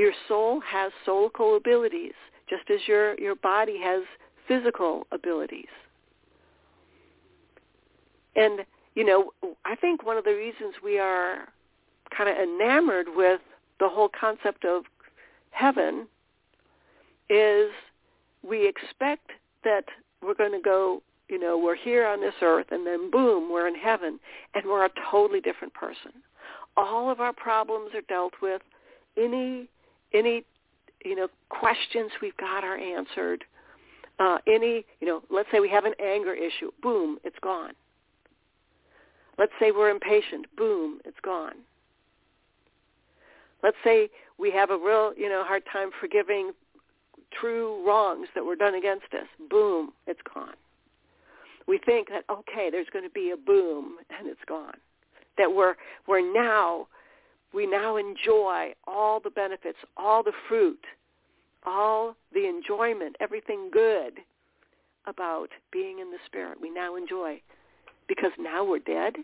Your 0.01 0.13
soul 0.27 0.59
has 0.61 0.91
soulical 1.05 1.55
abilities, 1.55 2.15
just 2.49 2.67
as 2.71 2.79
your, 2.87 3.13
your 3.19 3.35
body 3.35 3.77
has 3.83 4.01
physical 4.47 5.05
abilities. 5.11 5.67
And, 8.35 8.61
you 8.95 9.05
know, 9.05 9.31
I 9.63 9.75
think 9.75 10.03
one 10.03 10.17
of 10.17 10.23
the 10.23 10.33
reasons 10.33 10.73
we 10.83 10.97
are 10.97 11.49
kind 12.17 12.31
of 12.31 12.35
enamored 12.35 13.09
with 13.15 13.41
the 13.79 13.87
whole 13.87 14.09
concept 14.19 14.65
of 14.65 14.85
heaven 15.51 16.07
is 17.29 17.69
we 18.41 18.67
expect 18.67 19.29
that 19.63 19.85
we're 20.23 20.33
going 20.33 20.53
to 20.53 20.61
go, 20.65 21.03
you 21.29 21.39
know, 21.39 21.59
we're 21.59 21.75
here 21.75 22.07
on 22.07 22.21
this 22.21 22.33
earth 22.41 22.71
and 22.71 22.87
then 22.87 23.11
boom, 23.11 23.51
we're 23.51 23.67
in 23.67 23.75
heaven 23.75 24.19
and 24.55 24.65
we're 24.65 24.85
a 24.85 24.89
totally 25.11 25.41
different 25.41 25.75
person. 25.75 26.11
All 26.75 27.11
of 27.11 27.19
our 27.19 27.33
problems 27.33 27.91
are 27.93 28.01
dealt 28.09 28.33
with. 28.41 28.63
Any 29.15 29.67
any 30.13 30.43
you 31.05 31.15
know 31.15 31.27
questions 31.49 32.11
we've 32.21 32.37
got 32.37 32.63
are 32.63 32.77
answered. 32.77 33.43
Uh, 34.19 34.37
any 34.47 34.85
you 34.99 35.07
know, 35.07 35.21
let's 35.29 35.49
say 35.51 35.59
we 35.59 35.69
have 35.69 35.85
an 35.85 35.93
anger 36.03 36.33
issue, 36.33 36.71
boom, 36.81 37.17
it's 37.23 37.39
gone. 37.41 37.73
Let's 39.37 39.53
say 39.59 39.71
we're 39.71 39.89
impatient, 39.89 40.45
boom, 40.55 40.99
it's 41.05 41.17
gone. 41.23 41.55
Let's 43.63 43.77
say 43.83 44.09
we 44.37 44.51
have 44.51 44.69
a 44.69 44.77
real 44.77 45.13
you 45.17 45.29
know 45.29 45.43
hard 45.43 45.63
time 45.71 45.89
forgiving 45.99 46.51
true 47.39 47.83
wrongs 47.87 48.27
that 48.35 48.43
were 48.43 48.55
done 48.55 48.75
against 48.75 49.13
us, 49.13 49.27
boom, 49.49 49.93
it's 50.05 50.19
gone. 50.33 50.55
We 51.67 51.79
think 51.85 52.09
that 52.09 52.25
okay, 52.29 52.69
there's 52.69 52.87
going 52.91 53.05
to 53.05 53.11
be 53.11 53.31
a 53.31 53.37
boom, 53.37 53.95
and 54.17 54.27
it's 54.27 54.41
gone. 54.47 54.77
That 55.37 55.51
we're 55.53 55.75
we're 56.07 56.21
now 56.33 56.87
we 57.53 57.67
now 57.67 57.97
enjoy 57.97 58.73
all 58.87 59.19
the 59.19 59.29
benefits, 59.29 59.77
all 59.97 60.23
the 60.23 60.31
fruit, 60.47 60.83
all 61.65 62.15
the 62.33 62.47
enjoyment, 62.47 63.15
everything 63.19 63.69
good 63.71 64.19
about 65.05 65.49
being 65.71 65.99
in 65.99 66.11
the 66.11 66.17
Spirit. 66.25 66.59
We 66.61 66.69
now 66.69 66.95
enjoy 66.95 67.41
because 68.07 68.31
now 68.39 68.63
we're 68.63 68.79
dead. 68.79 69.15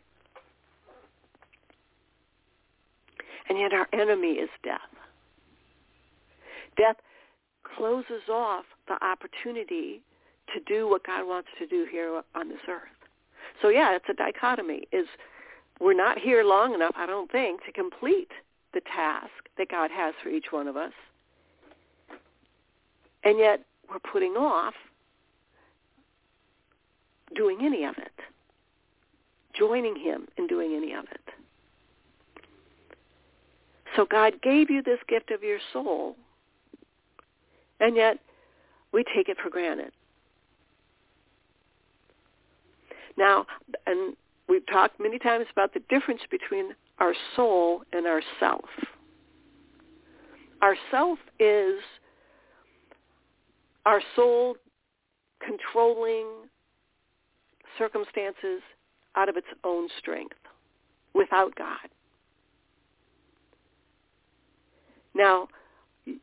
And 3.49 3.57
yet 3.57 3.73
our 3.73 3.87
enemy 3.93 4.33
is 4.33 4.49
death. 4.63 4.81
Death 6.77 6.97
closes 7.77 8.27
off 8.29 8.65
the 8.87 9.03
opportunity 9.03 10.01
to 10.53 10.59
do 10.61 10.87
what 10.87 11.05
God 11.05 11.27
wants 11.27 11.49
to 11.59 11.67
do 11.67 11.85
here 11.89 12.21
on 12.35 12.49
this 12.49 12.59
earth. 12.67 12.81
So 13.61 13.69
yeah, 13.69 13.95
it's 13.95 14.05
a 14.09 14.13
dichotomy. 14.13 14.83
Is 14.91 15.07
we're 15.79 15.93
not 15.93 16.17
here 16.17 16.43
long 16.43 16.73
enough, 16.73 16.93
I 16.95 17.05
don't 17.05 17.31
think, 17.31 17.63
to 17.65 17.71
complete 17.71 18.31
the 18.73 18.81
task 18.81 19.31
that 19.57 19.69
God 19.69 19.91
has 19.91 20.13
for 20.21 20.29
each 20.29 20.47
one 20.51 20.67
of 20.67 20.75
us. 20.75 20.93
And 23.23 23.37
yet 23.37 23.61
we're 23.89 23.99
putting 23.99 24.33
off 24.33 24.73
doing 27.35 27.59
any 27.61 27.83
of 27.83 27.97
it, 27.97 28.11
joining 29.57 29.95
him 29.95 30.27
in 30.37 30.47
doing 30.47 30.73
any 30.75 30.93
of 30.93 31.05
it. 31.05 31.21
So 33.95 34.05
God 34.05 34.41
gave 34.41 34.69
you 34.69 34.81
this 34.81 34.99
gift 35.07 35.31
of 35.31 35.41
your 35.43 35.59
soul, 35.73 36.15
and 37.79 37.95
yet 37.95 38.19
we 38.93 39.03
take 39.15 39.27
it 39.27 39.37
for 39.41 39.49
granted. 39.49 39.91
Now, 43.17 43.47
and 43.87 44.15
we've 44.47 44.65
talked 44.67 44.99
many 44.99 45.19
times 45.19 45.45
about 45.51 45.73
the 45.73 45.81
difference 45.89 46.21
between 46.29 46.73
our 46.99 47.13
soul 47.35 47.83
and 47.93 48.05
our 48.07 48.21
self. 48.39 48.65
Our 50.61 50.75
self 50.89 51.19
is 51.39 51.79
our 53.85 54.01
soul 54.15 54.57
controlling 55.45 56.25
circumstances 57.77 58.61
out 59.15 59.29
of 59.29 59.37
its 59.37 59.47
own 59.63 59.87
strength 59.99 60.35
without 61.13 61.55
God. 61.55 61.89
Now, 65.13 65.47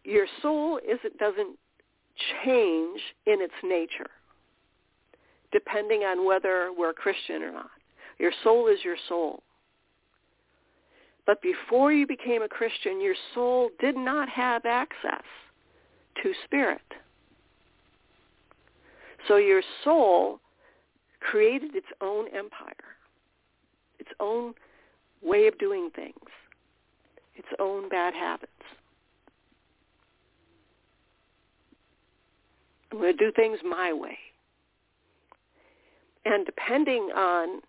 your 0.04 0.26
soul 0.40 0.78
isn't, 0.84 1.18
doesn't 1.18 1.58
change 2.44 3.00
in 3.26 3.40
its 3.40 3.54
nature 3.62 4.10
depending 5.52 6.00
on 6.00 6.26
whether 6.26 6.70
we're 6.76 6.90
a 6.90 6.94
Christian 6.94 7.42
or 7.42 7.52
not. 7.52 7.70
Your 8.18 8.33
soul 8.42 8.68
is 8.68 8.79
your 8.85 8.96
soul. 9.09 9.42
But 11.27 11.40
before 11.40 11.92
you 11.92 12.07
became 12.07 12.42
a 12.42 12.48
Christian, 12.48 13.00
your 13.00 13.14
soul 13.35 13.70
did 13.81 13.96
not 13.96 14.29
have 14.29 14.66
access 14.66 15.24
to 16.22 16.33
spirit. 16.44 16.83
So 19.27 19.37
your 19.37 19.62
soul 19.83 20.40
created 21.20 21.74
its 21.74 21.87
own 22.03 22.27
empire, 22.29 22.74
its 23.98 24.11
own 24.20 24.53
way 25.22 25.46
of 25.46 25.59
doing 25.59 25.90
things, 25.96 26.14
its 27.35 27.48
own 27.59 27.88
bad 27.88 28.12
habits. 28.12 28.53
I'm 32.92 32.98
going 32.98 33.16
to 33.16 33.24
do 33.24 33.33
things 33.33 33.59
my 33.64 33.92
way. 33.92 34.18
And 36.27 36.46
depending 36.46 37.11
on 37.16 37.61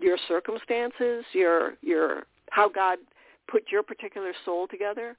your 0.00 0.18
circumstances, 0.28 1.24
your 1.32 1.74
your 1.82 2.24
how 2.50 2.68
God 2.68 2.98
put 3.48 3.64
your 3.70 3.82
particular 3.82 4.32
soul 4.44 4.66
together, 4.66 5.16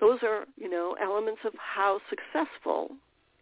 those 0.00 0.18
are, 0.22 0.44
you 0.56 0.68
know, 0.68 0.96
elements 1.00 1.40
of 1.44 1.52
how 1.58 2.00
successful 2.10 2.90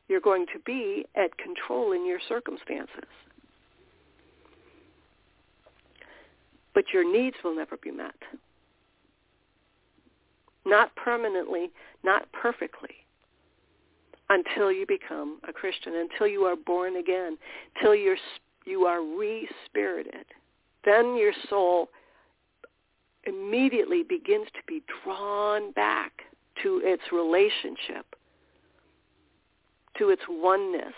you're 0.08 0.20
going 0.20 0.46
to 0.52 0.58
be 0.64 1.06
at 1.16 1.36
controlling 1.38 2.06
your 2.06 2.20
circumstances. 2.28 3.08
But 6.74 6.84
your 6.92 7.10
needs 7.10 7.36
will 7.42 7.56
never 7.56 7.76
be 7.76 7.90
met. 7.90 8.14
Not 10.64 10.94
permanently, 10.96 11.70
not 12.04 12.30
perfectly, 12.32 12.90
until 14.28 14.70
you 14.70 14.86
become 14.86 15.40
a 15.48 15.52
Christian, 15.52 15.94
until 15.96 16.26
you 16.26 16.42
are 16.42 16.56
born 16.56 16.96
again, 16.96 17.36
until 17.74 17.94
you're, 17.94 18.16
you 18.64 18.84
are 18.84 19.02
re-spirited. 19.02 20.26
Then 20.84 21.16
your 21.16 21.32
soul 21.48 21.88
immediately 23.24 24.02
begins 24.02 24.48
to 24.54 24.60
be 24.66 24.82
drawn 25.04 25.72
back 25.72 26.12
to 26.62 26.80
its 26.84 27.02
relationship, 27.12 28.16
to 29.98 30.10
its 30.10 30.22
oneness 30.28 30.94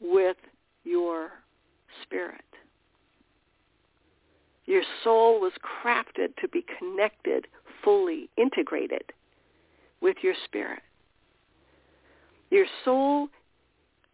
with 0.00 0.36
your 0.84 1.30
spirit. 2.02 2.40
Your 4.64 4.82
soul 5.04 5.40
was 5.40 5.52
crafted 5.62 6.36
to 6.40 6.48
be 6.48 6.64
connected, 6.78 7.46
fully 7.84 8.28
integrated 8.36 9.12
with 10.00 10.16
your 10.22 10.34
spirit. 10.44 10.82
Your 12.50 12.66
soul, 12.84 13.28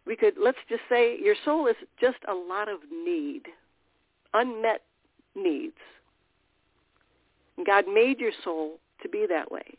we 0.05 0.15
could, 0.15 0.35
let's 0.39 0.57
just 0.69 0.81
say, 0.89 1.17
your 1.19 1.35
soul 1.43 1.67
is 1.67 1.75
just 1.99 2.17
a 2.27 2.33
lot 2.33 2.69
of 2.69 2.79
need, 2.91 3.43
unmet 4.33 4.81
needs. 5.35 5.77
God 7.65 7.85
made 7.87 8.19
your 8.19 8.31
soul 8.43 8.79
to 9.01 9.09
be 9.09 9.25
that 9.29 9.51
way. 9.51 9.77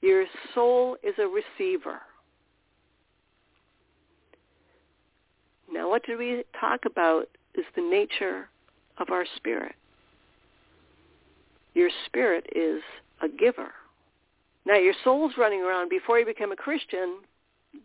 Your 0.00 0.26
soul 0.54 0.96
is 1.02 1.14
a 1.18 1.26
receiver. 1.26 2.00
Now 5.72 5.88
what 5.88 6.04
did 6.04 6.18
we 6.18 6.44
talk 6.58 6.84
about 6.86 7.28
is 7.54 7.64
the 7.74 7.82
nature 7.82 8.48
of 8.98 9.10
our 9.10 9.24
spirit. 9.36 9.74
Your 11.74 11.90
spirit 12.06 12.46
is 12.54 12.82
a 13.22 13.28
giver. 13.28 13.72
Now 14.66 14.76
your 14.76 14.94
soul's 15.04 15.32
running 15.36 15.62
around 15.62 15.88
before 15.88 16.18
you 16.18 16.26
become 16.26 16.52
a 16.52 16.56
Christian, 16.56 17.18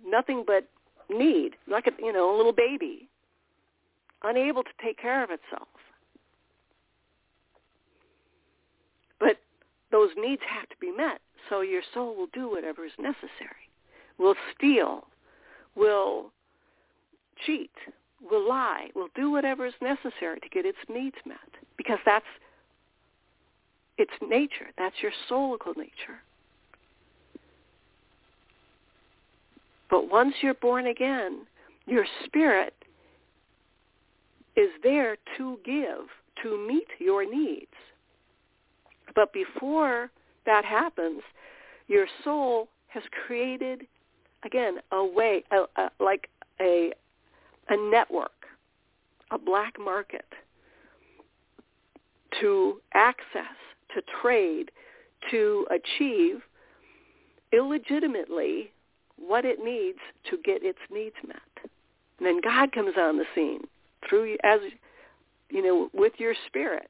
nothing 0.06 0.44
but 0.46 0.68
need, 1.10 1.56
like 1.68 1.88
a 1.88 1.92
you 2.00 2.14
know, 2.14 2.36
a 2.36 2.38
little 2.38 2.54
baby, 2.54 3.10
unable 4.24 4.64
to 4.64 4.70
take 4.82 4.98
care 4.98 5.24
of 5.24 5.30
itself. 5.30 5.68
But 9.20 9.38
those 9.92 10.10
needs 10.18 10.42
have 10.50 10.70
to 10.70 10.76
be 10.80 10.92
met. 10.92 11.20
So 11.50 11.62
your 11.62 11.82
soul 11.94 12.16
will 12.16 12.28
do 12.34 12.50
whatever 12.50 12.86
is 12.86 12.92
necessary. 12.98 13.70
Will 14.18 14.36
steal, 14.56 15.06
will 15.76 16.32
cheat, 17.46 17.72
will 18.30 18.48
lie, 18.48 18.90
will 18.96 19.10
do 19.16 19.32
whatever 19.32 19.66
is 19.66 19.74
necessary 19.82 20.40
to 20.40 20.50
get 20.50 20.66
its 20.66 20.78
needs 20.90 21.16
met. 21.26 21.38
Because 21.78 22.00
that's 22.06 22.26
its 23.98 24.14
nature. 24.28 24.68
That's 24.78 24.96
your 25.02 25.12
soulical 25.30 25.76
nature. 25.76 26.22
But 29.90 30.10
once 30.10 30.34
you're 30.42 30.56
born 30.56 30.88
again, 30.88 31.46
your 31.86 32.06
spirit 32.26 32.74
is 34.56 34.70
there 34.84 35.18
to 35.38 35.58
give, 35.66 36.08
to 36.42 36.68
meet 36.68 36.88
your 37.00 37.30
needs. 37.30 37.72
But 39.16 39.34
before 39.34 40.10
that 40.46 40.66
happens, 40.66 41.22
your 41.88 42.08
soul 42.24 42.68
has 42.88 43.04
created, 43.26 43.88
again, 44.44 44.78
a 44.92 45.04
way, 45.04 45.44
a, 45.52 45.82
a, 45.82 45.90
like 46.00 46.30
a, 46.60 46.94
a 47.70 47.92
network, 47.92 48.32
a 49.32 49.38
black 49.38 49.76
market 49.80 50.26
to 52.42 52.82
access, 52.94 53.58
to 53.94 54.02
trade, 54.22 54.72
to 55.32 55.68
achieve 55.70 56.42
illegitimately 57.52 58.72
what 59.18 59.46
it 59.46 59.60
needs 59.64 60.00
to 60.30 60.38
get 60.44 60.64
its 60.64 60.80
needs 60.92 61.16
met. 61.26 61.38
And 62.18 62.28
then 62.28 62.42
God 62.42 62.72
comes 62.72 62.94
on 62.98 63.18
the 63.18 63.26
scene 63.36 63.66
through 64.08 64.38
as 64.44 64.60
you 65.50 65.64
know 65.64 65.90
with 65.94 66.14
your 66.18 66.34
spirit 66.48 66.90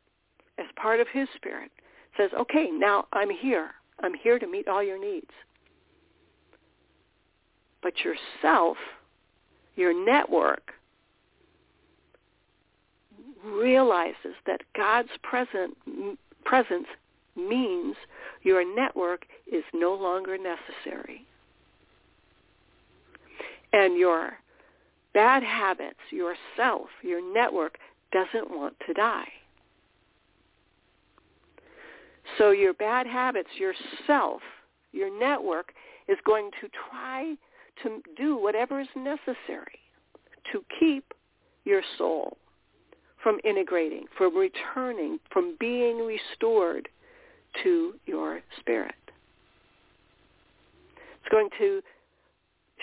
as 0.57 0.65
part 0.75 0.99
of 0.99 1.07
his 1.11 1.27
spirit 1.35 1.71
says, 2.17 2.29
okay, 2.39 2.69
now 2.71 3.07
I'm 3.13 3.29
here. 3.29 3.71
I'm 4.01 4.13
here 4.13 4.39
to 4.39 4.47
meet 4.47 4.67
all 4.67 4.83
your 4.83 4.99
needs. 4.99 5.31
But 7.81 7.93
yourself, 7.99 8.77
your 9.75 9.93
network, 9.93 10.71
realizes 13.43 14.35
that 14.45 14.61
God's 14.75 15.09
present, 15.21 15.75
presence 16.45 16.87
means 17.35 17.95
your 18.43 18.63
network 18.75 19.25
is 19.51 19.63
no 19.73 19.93
longer 19.93 20.37
necessary. 20.37 21.25
And 23.73 23.97
your 23.97 24.33
bad 25.13 25.43
habits, 25.43 25.99
yourself, 26.11 26.87
your 27.01 27.21
network 27.33 27.77
doesn't 28.11 28.49
want 28.49 28.75
to 28.87 28.93
die. 28.93 29.27
So 32.37 32.51
your 32.51 32.73
bad 32.73 33.05
habits, 33.05 33.49
yourself, 33.57 34.41
your 34.91 35.17
network 35.19 35.73
is 36.07 36.17
going 36.25 36.51
to 36.61 36.69
try 36.89 37.35
to 37.83 38.01
do 38.17 38.37
whatever 38.37 38.79
is 38.79 38.87
necessary 38.95 39.79
to 40.51 40.63
keep 40.79 41.13
your 41.65 41.81
soul 41.97 42.37
from 43.21 43.39
integrating, 43.43 44.05
from 44.17 44.35
returning, 44.35 45.19
from 45.31 45.55
being 45.59 46.05
restored 46.05 46.89
to 47.63 47.93
your 48.05 48.41
spirit. 48.59 48.95
It's 50.97 51.31
going 51.31 51.49
to 51.59 51.81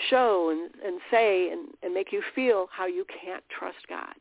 show 0.09 0.49
and, 0.49 0.69
and 0.85 1.01
say 1.09 1.49
and, 1.51 1.69
and 1.83 1.93
make 1.93 2.11
you 2.11 2.21
feel 2.35 2.67
how 2.71 2.85
you 2.85 3.05
can't 3.23 3.43
trust 3.57 3.77
God. 3.87 4.13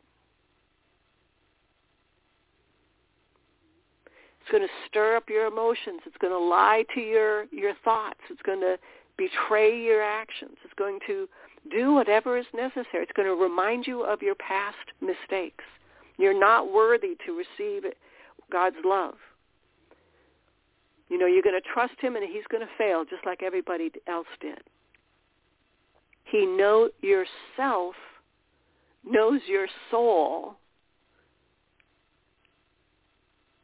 It's 4.41 4.51
going 4.51 4.63
to 4.63 4.89
stir 4.89 5.17
up 5.17 5.29
your 5.29 5.47
emotions. 5.47 6.01
It's 6.07 6.17
going 6.21 6.33
to 6.33 6.39
lie 6.39 6.85
to 6.95 7.01
your, 7.01 7.45
your 7.53 7.75
thoughts. 7.85 8.21
It's 8.31 8.43
going 8.43 8.61
to 8.61 8.79
betray 9.17 9.79
your 9.81 10.03
actions. 10.03 10.57
It's 10.65 10.75
going 10.77 10.99
to 11.07 11.29
do 11.71 11.93
whatever 11.93 12.39
is 12.39 12.47
necessary. 12.55 13.05
It's 13.05 13.13
going 13.15 13.29
to 13.29 13.41
remind 13.41 13.87
you 13.87 14.03
of 14.03 14.23
your 14.23 14.35
past 14.37 14.77
mistakes. 15.01 15.65
You're 16.19 16.39
not 16.39 16.73
worthy 16.73 17.17
to 17.27 17.33
receive 17.33 17.85
God's 18.51 18.77
love. 18.85 19.15
You 21.09 21.19
know, 21.19 21.27
you're 21.27 21.43
going 21.43 21.61
to 21.61 21.69
trust 21.73 21.95
him 22.01 22.17
and 22.17 22.25
he's 22.25 22.45
going 22.51 22.63
to 22.63 22.73
fail 22.79 23.05
just 23.05 23.27
like 23.27 23.43
everybody 23.43 23.91
else 24.09 24.29
did. 24.41 24.61
He 26.31 26.47
know 26.47 26.91
yourself 27.01 27.95
knows 29.05 29.41
your 29.49 29.67
soul 29.91 30.55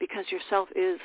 because 0.01 0.25
yourself 0.31 0.69
is 0.75 0.99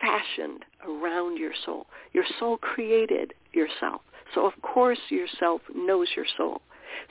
fashioned 0.00 0.64
around 0.86 1.36
your 1.36 1.52
soul. 1.64 1.86
Your 2.12 2.24
soul 2.38 2.56
created 2.56 3.34
yourself. 3.52 4.00
So 4.34 4.46
of 4.46 4.52
course 4.62 4.98
yourself 5.10 5.60
knows 5.74 6.08
your 6.16 6.26
soul. 6.36 6.62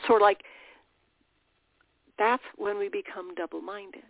Sort 0.08 0.21
of 0.21 0.26
like 0.26 0.43
that's 2.17 2.43
when 2.58 2.78
we 2.78 2.89
become 2.89 3.36
double-minded. 3.36 4.04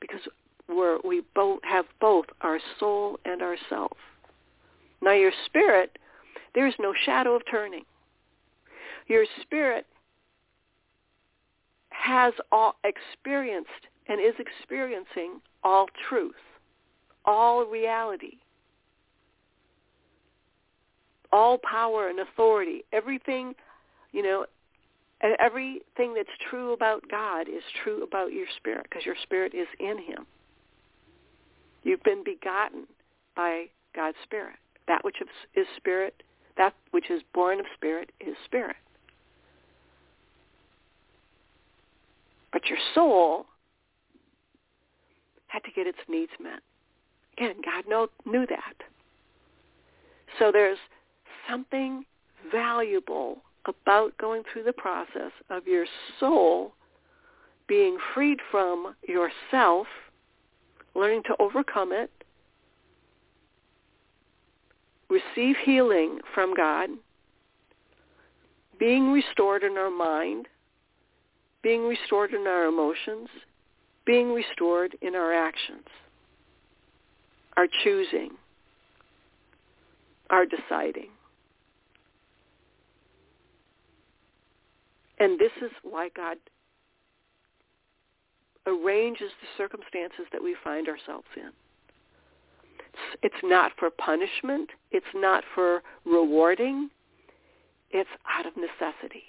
Because 0.00 0.20
we're, 0.68 0.98
we 1.04 1.22
both 1.34 1.60
have 1.64 1.86
both 2.00 2.26
our 2.40 2.58
soul 2.78 3.18
and 3.24 3.42
our 3.42 3.56
self. 3.68 3.96
Now 5.02 5.12
your 5.12 5.32
spirit, 5.46 5.98
there's 6.54 6.74
no 6.78 6.94
shadow 7.04 7.34
of 7.34 7.42
turning. 7.50 7.84
Your 9.06 9.24
spirit 9.42 9.86
has 11.90 12.32
all 12.52 12.76
experienced 12.84 13.70
and 14.08 14.20
is 14.20 14.34
experiencing 14.38 15.40
all 15.62 15.86
truth, 16.08 16.34
all 17.24 17.64
reality, 17.64 18.38
all 21.32 21.58
power 21.58 22.08
and 22.08 22.20
authority, 22.20 22.84
everything, 22.92 23.54
you 24.12 24.22
know, 24.22 24.46
everything 25.40 26.14
that's 26.14 26.28
true 26.50 26.72
about 26.72 27.02
God 27.10 27.48
is 27.48 27.62
true 27.82 28.02
about 28.02 28.32
your 28.32 28.46
spirit 28.56 28.86
because 28.88 29.06
your 29.06 29.16
spirit 29.22 29.54
is 29.54 29.66
in 29.80 29.98
him. 29.98 30.26
You've 31.82 32.02
been 32.02 32.22
begotten 32.24 32.86
by 33.34 33.66
God's 33.94 34.16
spirit. 34.22 34.56
That 34.86 35.04
which 35.04 35.16
is 35.54 35.66
spirit, 35.76 36.22
that 36.56 36.74
which 36.92 37.10
is 37.10 37.22
born 37.32 37.60
of 37.60 37.66
spirit 37.74 38.10
is 38.20 38.36
spirit. 38.44 38.76
But 42.52 42.66
your 42.66 42.78
soul 42.94 43.46
had 45.48 45.64
to 45.64 45.70
get 45.72 45.86
its 45.86 45.98
needs 46.08 46.32
met. 46.40 46.60
Again, 47.36 47.56
God 47.64 47.88
know, 47.88 48.08
knew 48.24 48.46
that. 48.46 48.74
So 50.38 50.50
there's 50.52 50.78
something 51.48 52.04
valuable 52.50 53.38
about 53.66 54.16
going 54.18 54.42
through 54.52 54.64
the 54.64 54.72
process 54.72 55.32
of 55.50 55.66
your 55.66 55.86
soul 56.20 56.74
being 57.66 57.96
freed 58.14 58.38
from 58.50 58.94
yourself, 59.08 59.86
learning 60.94 61.22
to 61.24 61.34
overcome 61.38 61.92
it, 61.92 62.10
receive 65.08 65.56
healing 65.64 66.18
from 66.34 66.54
God, 66.54 66.90
being 68.78 69.12
restored 69.12 69.62
in 69.62 69.76
our 69.76 69.90
mind, 69.90 70.48
being 71.62 71.86
restored 71.86 72.32
in 72.32 72.46
our 72.46 72.64
emotions, 72.66 73.28
being 74.04 74.32
restored 74.32 74.96
in 75.00 75.14
our 75.14 75.32
actions, 75.32 75.86
our 77.56 77.66
choosing, 77.82 78.30
our 80.30 80.44
deciding. 80.44 81.08
And 85.18 85.38
this 85.38 85.52
is 85.62 85.70
why 85.82 86.10
God 86.14 86.36
arranges 88.66 89.30
the 89.40 89.48
circumstances 89.56 90.26
that 90.32 90.42
we 90.42 90.56
find 90.64 90.88
ourselves 90.88 91.28
in. 91.36 91.50
It's 93.22 93.34
not 93.42 93.72
for 93.78 93.90
punishment. 93.90 94.70
It's 94.90 95.06
not 95.14 95.44
for 95.54 95.82
rewarding. 96.04 96.90
It's 97.90 98.10
out 98.28 98.46
of 98.46 98.54
necessity. 98.56 99.24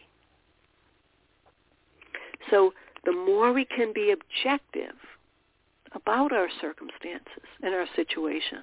So 2.50 2.74
the 3.06 3.12
more 3.12 3.54
we 3.54 3.66
can 3.66 3.94
be 3.94 4.12
objective 4.12 4.96
about 5.94 6.32
our 6.32 6.48
circumstances 6.62 7.44
and 7.62 7.74
our 7.74 7.86
situation, 7.96 8.60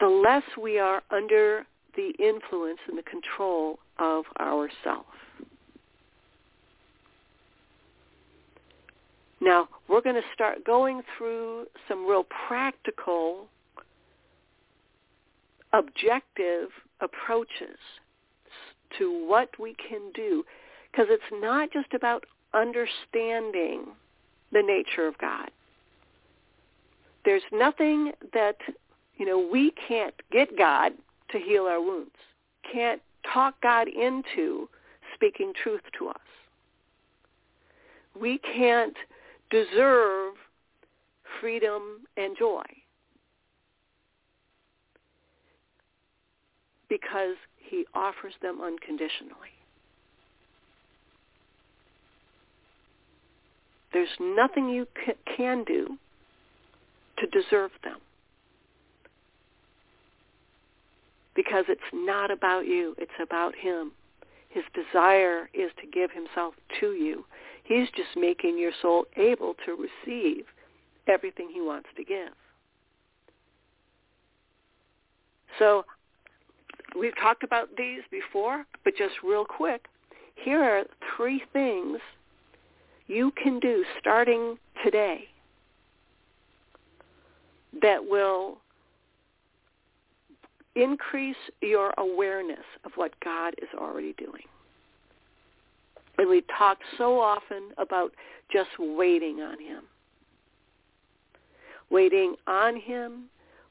the 0.00 0.06
less 0.06 0.44
we 0.60 0.78
are 0.78 1.02
under 1.10 1.66
the 1.96 2.12
influence 2.18 2.78
and 2.86 2.96
the 2.96 3.02
control 3.02 3.78
of 3.98 4.24
ourself. 4.38 5.06
Now, 9.40 9.68
we're 9.88 10.02
going 10.02 10.16
to 10.16 10.28
start 10.34 10.64
going 10.64 11.02
through 11.16 11.66
some 11.88 12.06
real 12.06 12.24
practical, 12.46 13.46
objective 15.72 16.68
approaches 17.00 17.78
to 18.98 19.26
what 19.26 19.48
we 19.58 19.74
can 19.74 20.12
do 20.14 20.44
because 20.90 21.06
it's 21.10 21.22
not 21.32 21.70
just 21.72 21.92
about 21.94 22.24
understanding 22.54 23.86
the 24.52 24.62
nature 24.62 25.06
of 25.06 25.16
God. 25.18 25.50
There's 27.24 27.42
nothing 27.52 28.12
that, 28.32 28.56
you 29.16 29.26
know, 29.26 29.48
we 29.50 29.72
can't 29.86 30.14
get 30.32 30.56
God 30.56 30.92
to 31.30 31.38
heal 31.38 31.64
our 31.64 31.80
wounds, 31.80 32.10
can't 32.72 33.02
talk 33.32 33.60
God 33.62 33.88
into 33.88 34.68
speaking 35.14 35.52
truth 35.62 35.82
to 35.98 36.08
us. 36.08 36.16
We 38.18 38.38
can't 38.38 38.96
deserve 39.50 40.34
freedom 41.40 42.06
and 42.16 42.36
joy 42.38 42.62
because 46.88 47.36
he 47.58 47.84
offers 47.94 48.32
them 48.40 48.60
unconditionally. 48.60 49.52
There's 53.92 54.08
nothing 54.20 54.68
you 54.68 54.86
can 55.36 55.64
do 55.64 55.98
to 57.18 57.26
deserve 57.26 57.70
them. 57.82 57.98
Because 61.34 61.64
it's 61.68 61.80
not 61.92 62.30
about 62.30 62.66
you, 62.66 62.94
it's 62.98 63.10
about 63.22 63.54
him. 63.54 63.92
His 64.50 64.64
desire 64.74 65.48
is 65.54 65.70
to 65.80 65.86
give 65.86 66.10
himself 66.10 66.54
to 66.80 66.92
you. 66.92 67.24
He's 67.68 67.88
just 67.94 68.16
making 68.16 68.58
your 68.58 68.72
soul 68.80 69.04
able 69.18 69.54
to 69.66 69.72
receive 69.76 70.46
everything 71.06 71.50
he 71.52 71.60
wants 71.60 71.88
to 71.98 72.02
give. 72.04 72.32
So 75.58 75.84
we've 76.98 77.16
talked 77.20 77.42
about 77.44 77.68
these 77.76 78.00
before, 78.10 78.64
but 78.84 78.94
just 78.96 79.16
real 79.22 79.44
quick, 79.44 79.84
here 80.34 80.62
are 80.62 80.84
three 81.14 81.42
things 81.52 81.98
you 83.06 83.32
can 83.32 83.60
do 83.60 83.84
starting 84.00 84.56
today 84.82 85.24
that 87.82 88.02
will 88.02 88.58
increase 90.74 91.36
your 91.60 91.92
awareness 91.98 92.64
of 92.84 92.92
what 92.94 93.12
God 93.22 93.54
is 93.60 93.68
already 93.76 94.14
doing. 94.14 94.44
And 96.18 96.28
we 96.28 96.42
talk 96.58 96.78
so 96.96 97.20
often 97.20 97.70
about 97.78 98.12
just 98.52 98.70
waiting 98.78 99.40
on 99.40 99.60
him. 99.60 99.84
Waiting 101.90 102.34
on 102.46 102.76
him, 102.76 103.24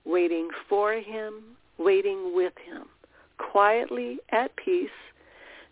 waiting 0.05 0.47
for 0.69 0.93
him, 0.93 1.43
waiting 1.77 2.33
with 2.33 2.53
him. 2.65 2.85
Quietly 3.37 4.17
at 4.31 4.55
peace, 4.55 4.89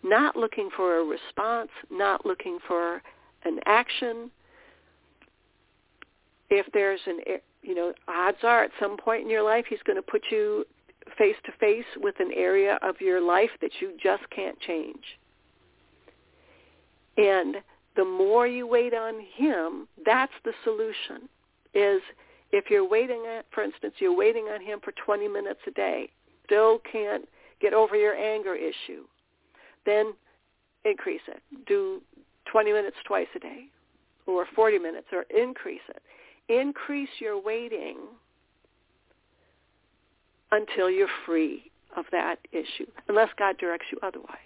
not 0.04 0.36
looking 0.36 0.70
for 0.76 1.00
a 1.00 1.04
response, 1.04 1.72
not 1.90 2.26
looking 2.26 2.60
for 2.68 3.02
an 3.46 3.60
action. 3.66 4.30
If 6.50 6.68
there's 6.74 7.00
an, 7.08 7.20
you 7.64 7.74
know, 7.74 7.94
odds 8.08 8.38
are 8.44 8.64
at 8.64 8.72
some 8.80 8.98
point 8.98 9.24
in 9.24 9.30
your 9.30 9.44
life 9.44 9.66
he's 9.68 9.82
going 9.86 9.96
to 9.96 10.04
put 10.04 10.22
you 10.30 10.66
face 11.18 11.36
to 11.46 11.52
face 11.60 11.86
with 11.98 12.16
an 12.20 12.32
area 12.36 12.78
of 12.82 13.00
your 13.00 13.22
life 13.22 13.50
that 13.62 13.72
you 13.80 13.94
just 14.02 14.30
can't 14.30 14.60
change. 14.60 15.18
And 17.18 17.58
the 17.96 18.06
more 18.06 18.46
you 18.48 18.68
wait 18.68 18.94
on 18.94 19.16
him, 19.36 19.88
that's 20.06 20.34
the 20.44 20.54
solution. 20.64 21.30
Is 21.74 22.02
if 22.52 22.70
you're 22.70 22.88
waiting 22.88 23.26
at, 23.38 23.46
for 23.52 23.64
instance, 23.64 23.96
you're 24.00 24.16
waiting 24.16 24.46
on 24.46 24.62
him 24.62 24.80
for 24.84 24.94
20 25.06 25.28
minutes 25.28 25.60
a 25.68 25.72
day, 25.72 26.10
still 26.46 26.80
can't 26.90 27.28
get 27.62 27.74
over 27.74 27.96
your 27.96 28.16
anger 28.16 28.56
issue, 28.56 29.04
then 29.86 30.14
increase 30.84 31.22
it. 31.28 31.42
Do 31.68 32.02
20 32.52 32.72
minutes 32.72 32.98
twice 33.06 33.28
a 33.36 33.40
day 33.40 33.66
or 34.28 34.46
40 34.56 34.80
minutes 34.80 35.08
or 35.12 35.24
increase 35.36 35.82
it. 35.90 36.02
Increase 36.48 37.10
your 37.20 37.42
waiting 37.42 37.98
until 40.52 40.90
you're 40.90 41.08
free 41.26 41.72
of 41.98 42.06
that 42.12 42.38
issue, 42.52 42.86
unless 43.08 43.30
God 43.38 43.58
directs 43.58 43.88
you 43.92 43.98
otherwise. 44.04 44.38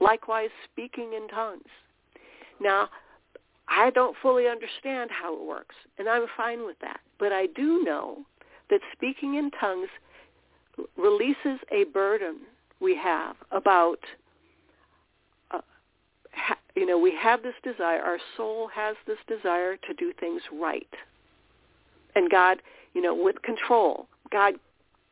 Likewise, 0.00 0.50
speaking 0.72 1.12
in 1.14 1.28
tongues. 1.28 1.68
Now, 2.60 2.88
I 3.68 3.90
don't 3.90 4.16
fully 4.20 4.48
understand 4.48 5.10
how 5.10 5.34
it 5.34 5.44
works, 5.44 5.76
and 5.98 6.08
I'm 6.08 6.26
fine 6.36 6.66
with 6.66 6.78
that. 6.80 7.00
But 7.18 7.32
I 7.32 7.46
do 7.46 7.82
know 7.84 8.18
that 8.70 8.80
speaking 8.92 9.34
in 9.34 9.50
tongues 9.52 9.88
releases 10.96 11.60
a 11.70 11.84
burden 11.92 12.38
we 12.80 12.96
have 12.96 13.36
about 13.50 13.98
uh, 15.50 15.60
you 16.74 16.86
know, 16.86 16.98
we 16.98 17.14
have 17.14 17.42
this 17.42 17.54
desire, 17.62 18.00
our 18.00 18.18
soul 18.36 18.68
has 18.74 18.96
this 19.06 19.18
desire 19.26 19.76
to 19.76 19.94
do 19.94 20.12
things 20.18 20.42
right. 20.52 20.88
And 22.14 22.30
God, 22.30 22.62
you 22.94 23.02
know, 23.02 23.14
with 23.14 23.42
control, 23.42 24.06
God 24.30 24.54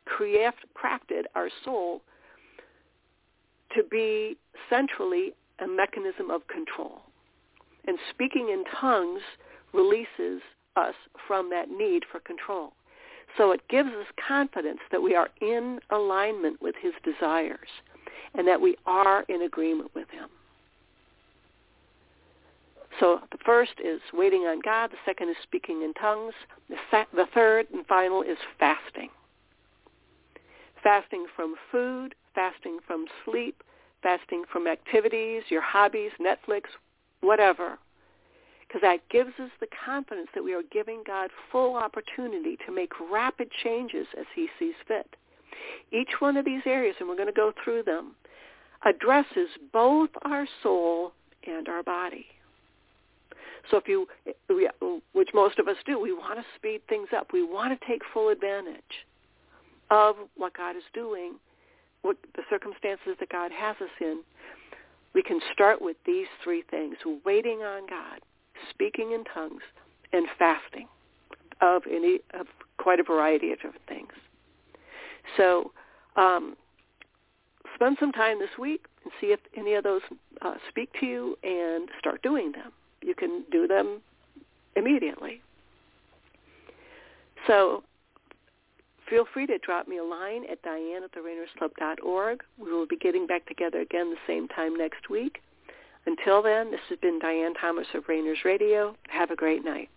crafted 0.08 1.24
our 1.34 1.48
soul 1.64 2.02
to 3.74 3.82
be 3.82 4.36
centrally 4.70 5.34
a 5.60 5.66
mechanism 5.66 6.30
of 6.30 6.46
control. 6.48 7.02
And 7.86 7.98
speaking 8.10 8.48
in 8.50 8.64
tongues 8.80 9.22
releases 9.72 10.42
us 10.76 10.94
from 11.26 11.50
that 11.50 11.70
need 11.70 12.04
for 12.10 12.20
control. 12.20 12.72
So 13.36 13.50
it 13.52 13.60
gives 13.68 13.90
us 13.90 14.06
confidence 14.26 14.80
that 14.90 15.02
we 15.02 15.14
are 15.14 15.28
in 15.40 15.80
alignment 15.90 16.62
with 16.62 16.74
his 16.80 16.92
desires 17.04 17.68
and 18.34 18.46
that 18.46 18.60
we 18.60 18.76
are 18.86 19.22
in 19.28 19.42
agreement 19.42 19.90
with 19.94 20.08
him. 20.10 20.28
So 23.00 23.20
the 23.30 23.38
first 23.44 23.72
is 23.84 24.00
waiting 24.12 24.42
on 24.42 24.60
God. 24.64 24.90
The 24.90 24.96
second 25.04 25.28
is 25.28 25.36
speaking 25.42 25.82
in 25.82 25.94
tongues. 25.94 26.34
The, 26.68 26.76
sec- 26.90 27.12
the 27.14 27.26
third 27.32 27.66
and 27.72 27.86
final 27.86 28.22
is 28.22 28.38
fasting. 28.58 29.10
Fasting 30.82 31.26
from 31.36 31.54
food, 31.70 32.14
fasting 32.34 32.78
from 32.86 33.06
sleep, 33.24 33.62
fasting 34.02 34.44
from 34.52 34.66
activities, 34.66 35.42
your 35.48 35.62
hobbies, 35.62 36.10
Netflix, 36.20 36.62
whatever. 37.20 37.78
Because 38.66 38.82
that 38.82 39.08
gives 39.08 39.32
us 39.40 39.50
the 39.60 39.66
confidence 39.84 40.28
that 40.34 40.44
we 40.44 40.52
are 40.52 40.62
giving 40.70 41.02
God 41.06 41.30
full 41.50 41.74
opportunity 41.74 42.58
to 42.66 42.72
make 42.72 42.92
rapid 43.10 43.48
changes 43.64 44.06
as 44.18 44.26
he 44.34 44.48
sees 44.58 44.74
fit. 44.86 45.16
Each 45.90 46.10
one 46.20 46.36
of 46.36 46.44
these 46.44 46.62
areas, 46.66 46.94
and 47.00 47.08
we're 47.08 47.16
going 47.16 47.28
to 47.28 47.32
go 47.32 47.52
through 47.64 47.84
them, 47.84 48.14
addresses 48.84 49.48
both 49.72 50.10
our 50.22 50.46
soul 50.62 51.12
and 51.46 51.68
our 51.68 51.82
body. 51.82 52.26
So 53.70 53.76
if 53.76 53.88
you, 53.88 54.06
which 55.12 55.28
most 55.34 55.58
of 55.58 55.66
us 55.68 55.76
do, 55.84 55.98
we 55.98 56.12
want 56.12 56.38
to 56.38 56.44
speed 56.56 56.82
things 56.88 57.08
up. 57.16 57.32
We 57.32 57.42
want 57.42 57.78
to 57.78 57.86
take 57.86 58.02
full 58.12 58.28
advantage 58.28 59.06
of 59.90 60.16
what 60.36 60.54
God 60.54 60.76
is 60.76 60.82
doing, 60.94 61.34
what 62.02 62.16
the 62.36 62.42
circumstances 62.48 63.16
that 63.20 63.28
God 63.28 63.50
has 63.52 63.76
us 63.80 63.90
in. 64.00 64.22
We 65.14 65.22
can 65.22 65.40
start 65.52 65.80
with 65.80 65.96
these 66.06 66.26
three 66.44 66.62
things, 66.70 66.96
waiting 67.24 67.60
on 67.60 67.86
God, 67.88 68.20
speaking 68.70 69.12
in 69.12 69.24
tongues, 69.24 69.62
and 70.12 70.26
fasting 70.38 70.86
of 71.60 71.82
any 71.90 72.20
of 72.34 72.46
quite 72.78 73.00
a 73.00 73.02
variety 73.02 73.52
of 73.52 73.58
different 73.58 73.86
things. 73.88 74.12
So 75.36 75.72
um, 76.16 76.56
spend 77.74 77.96
some 78.00 78.12
time 78.12 78.38
this 78.38 78.56
week 78.58 78.86
and 79.04 79.12
see 79.20 79.28
if 79.28 79.40
any 79.56 79.74
of 79.74 79.84
those 79.84 80.02
uh, 80.42 80.54
speak 80.68 80.90
to 81.00 81.06
you 81.06 81.38
and 81.42 81.88
start 81.98 82.22
doing 82.22 82.52
them. 82.52 82.72
You 83.02 83.14
can 83.14 83.44
do 83.50 83.66
them 83.66 84.00
immediately. 84.76 85.42
So 87.46 87.82
feel 89.08 89.24
free 89.32 89.46
to 89.46 89.58
drop 89.58 89.88
me 89.88 89.98
a 89.98 90.04
line 90.04 90.44
at 90.50 90.62
diane 90.62 91.02
at 91.04 91.12
the 91.12 91.20
We 92.58 92.72
will 92.72 92.86
be 92.86 92.96
getting 92.96 93.26
back 93.26 93.46
together 93.46 93.80
again 93.80 94.10
the 94.10 94.16
same 94.26 94.48
time 94.48 94.76
next 94.76 95.08
week. 95.10 95.40
Until 96.06 96.42
then, 96.42 96.70
this 96.70 96.80
has 96.88 96.98
been 97.00 97.18
Diane 97.18 97.54
Thomas 97.54 97.86
of 97.94 98.06
Reigners 98.06 98.44
Radio. 98.44 98.96
Have 99.08 99.30
a 99.30 99.36
great 99.36 99.64
night. 99.64 99.90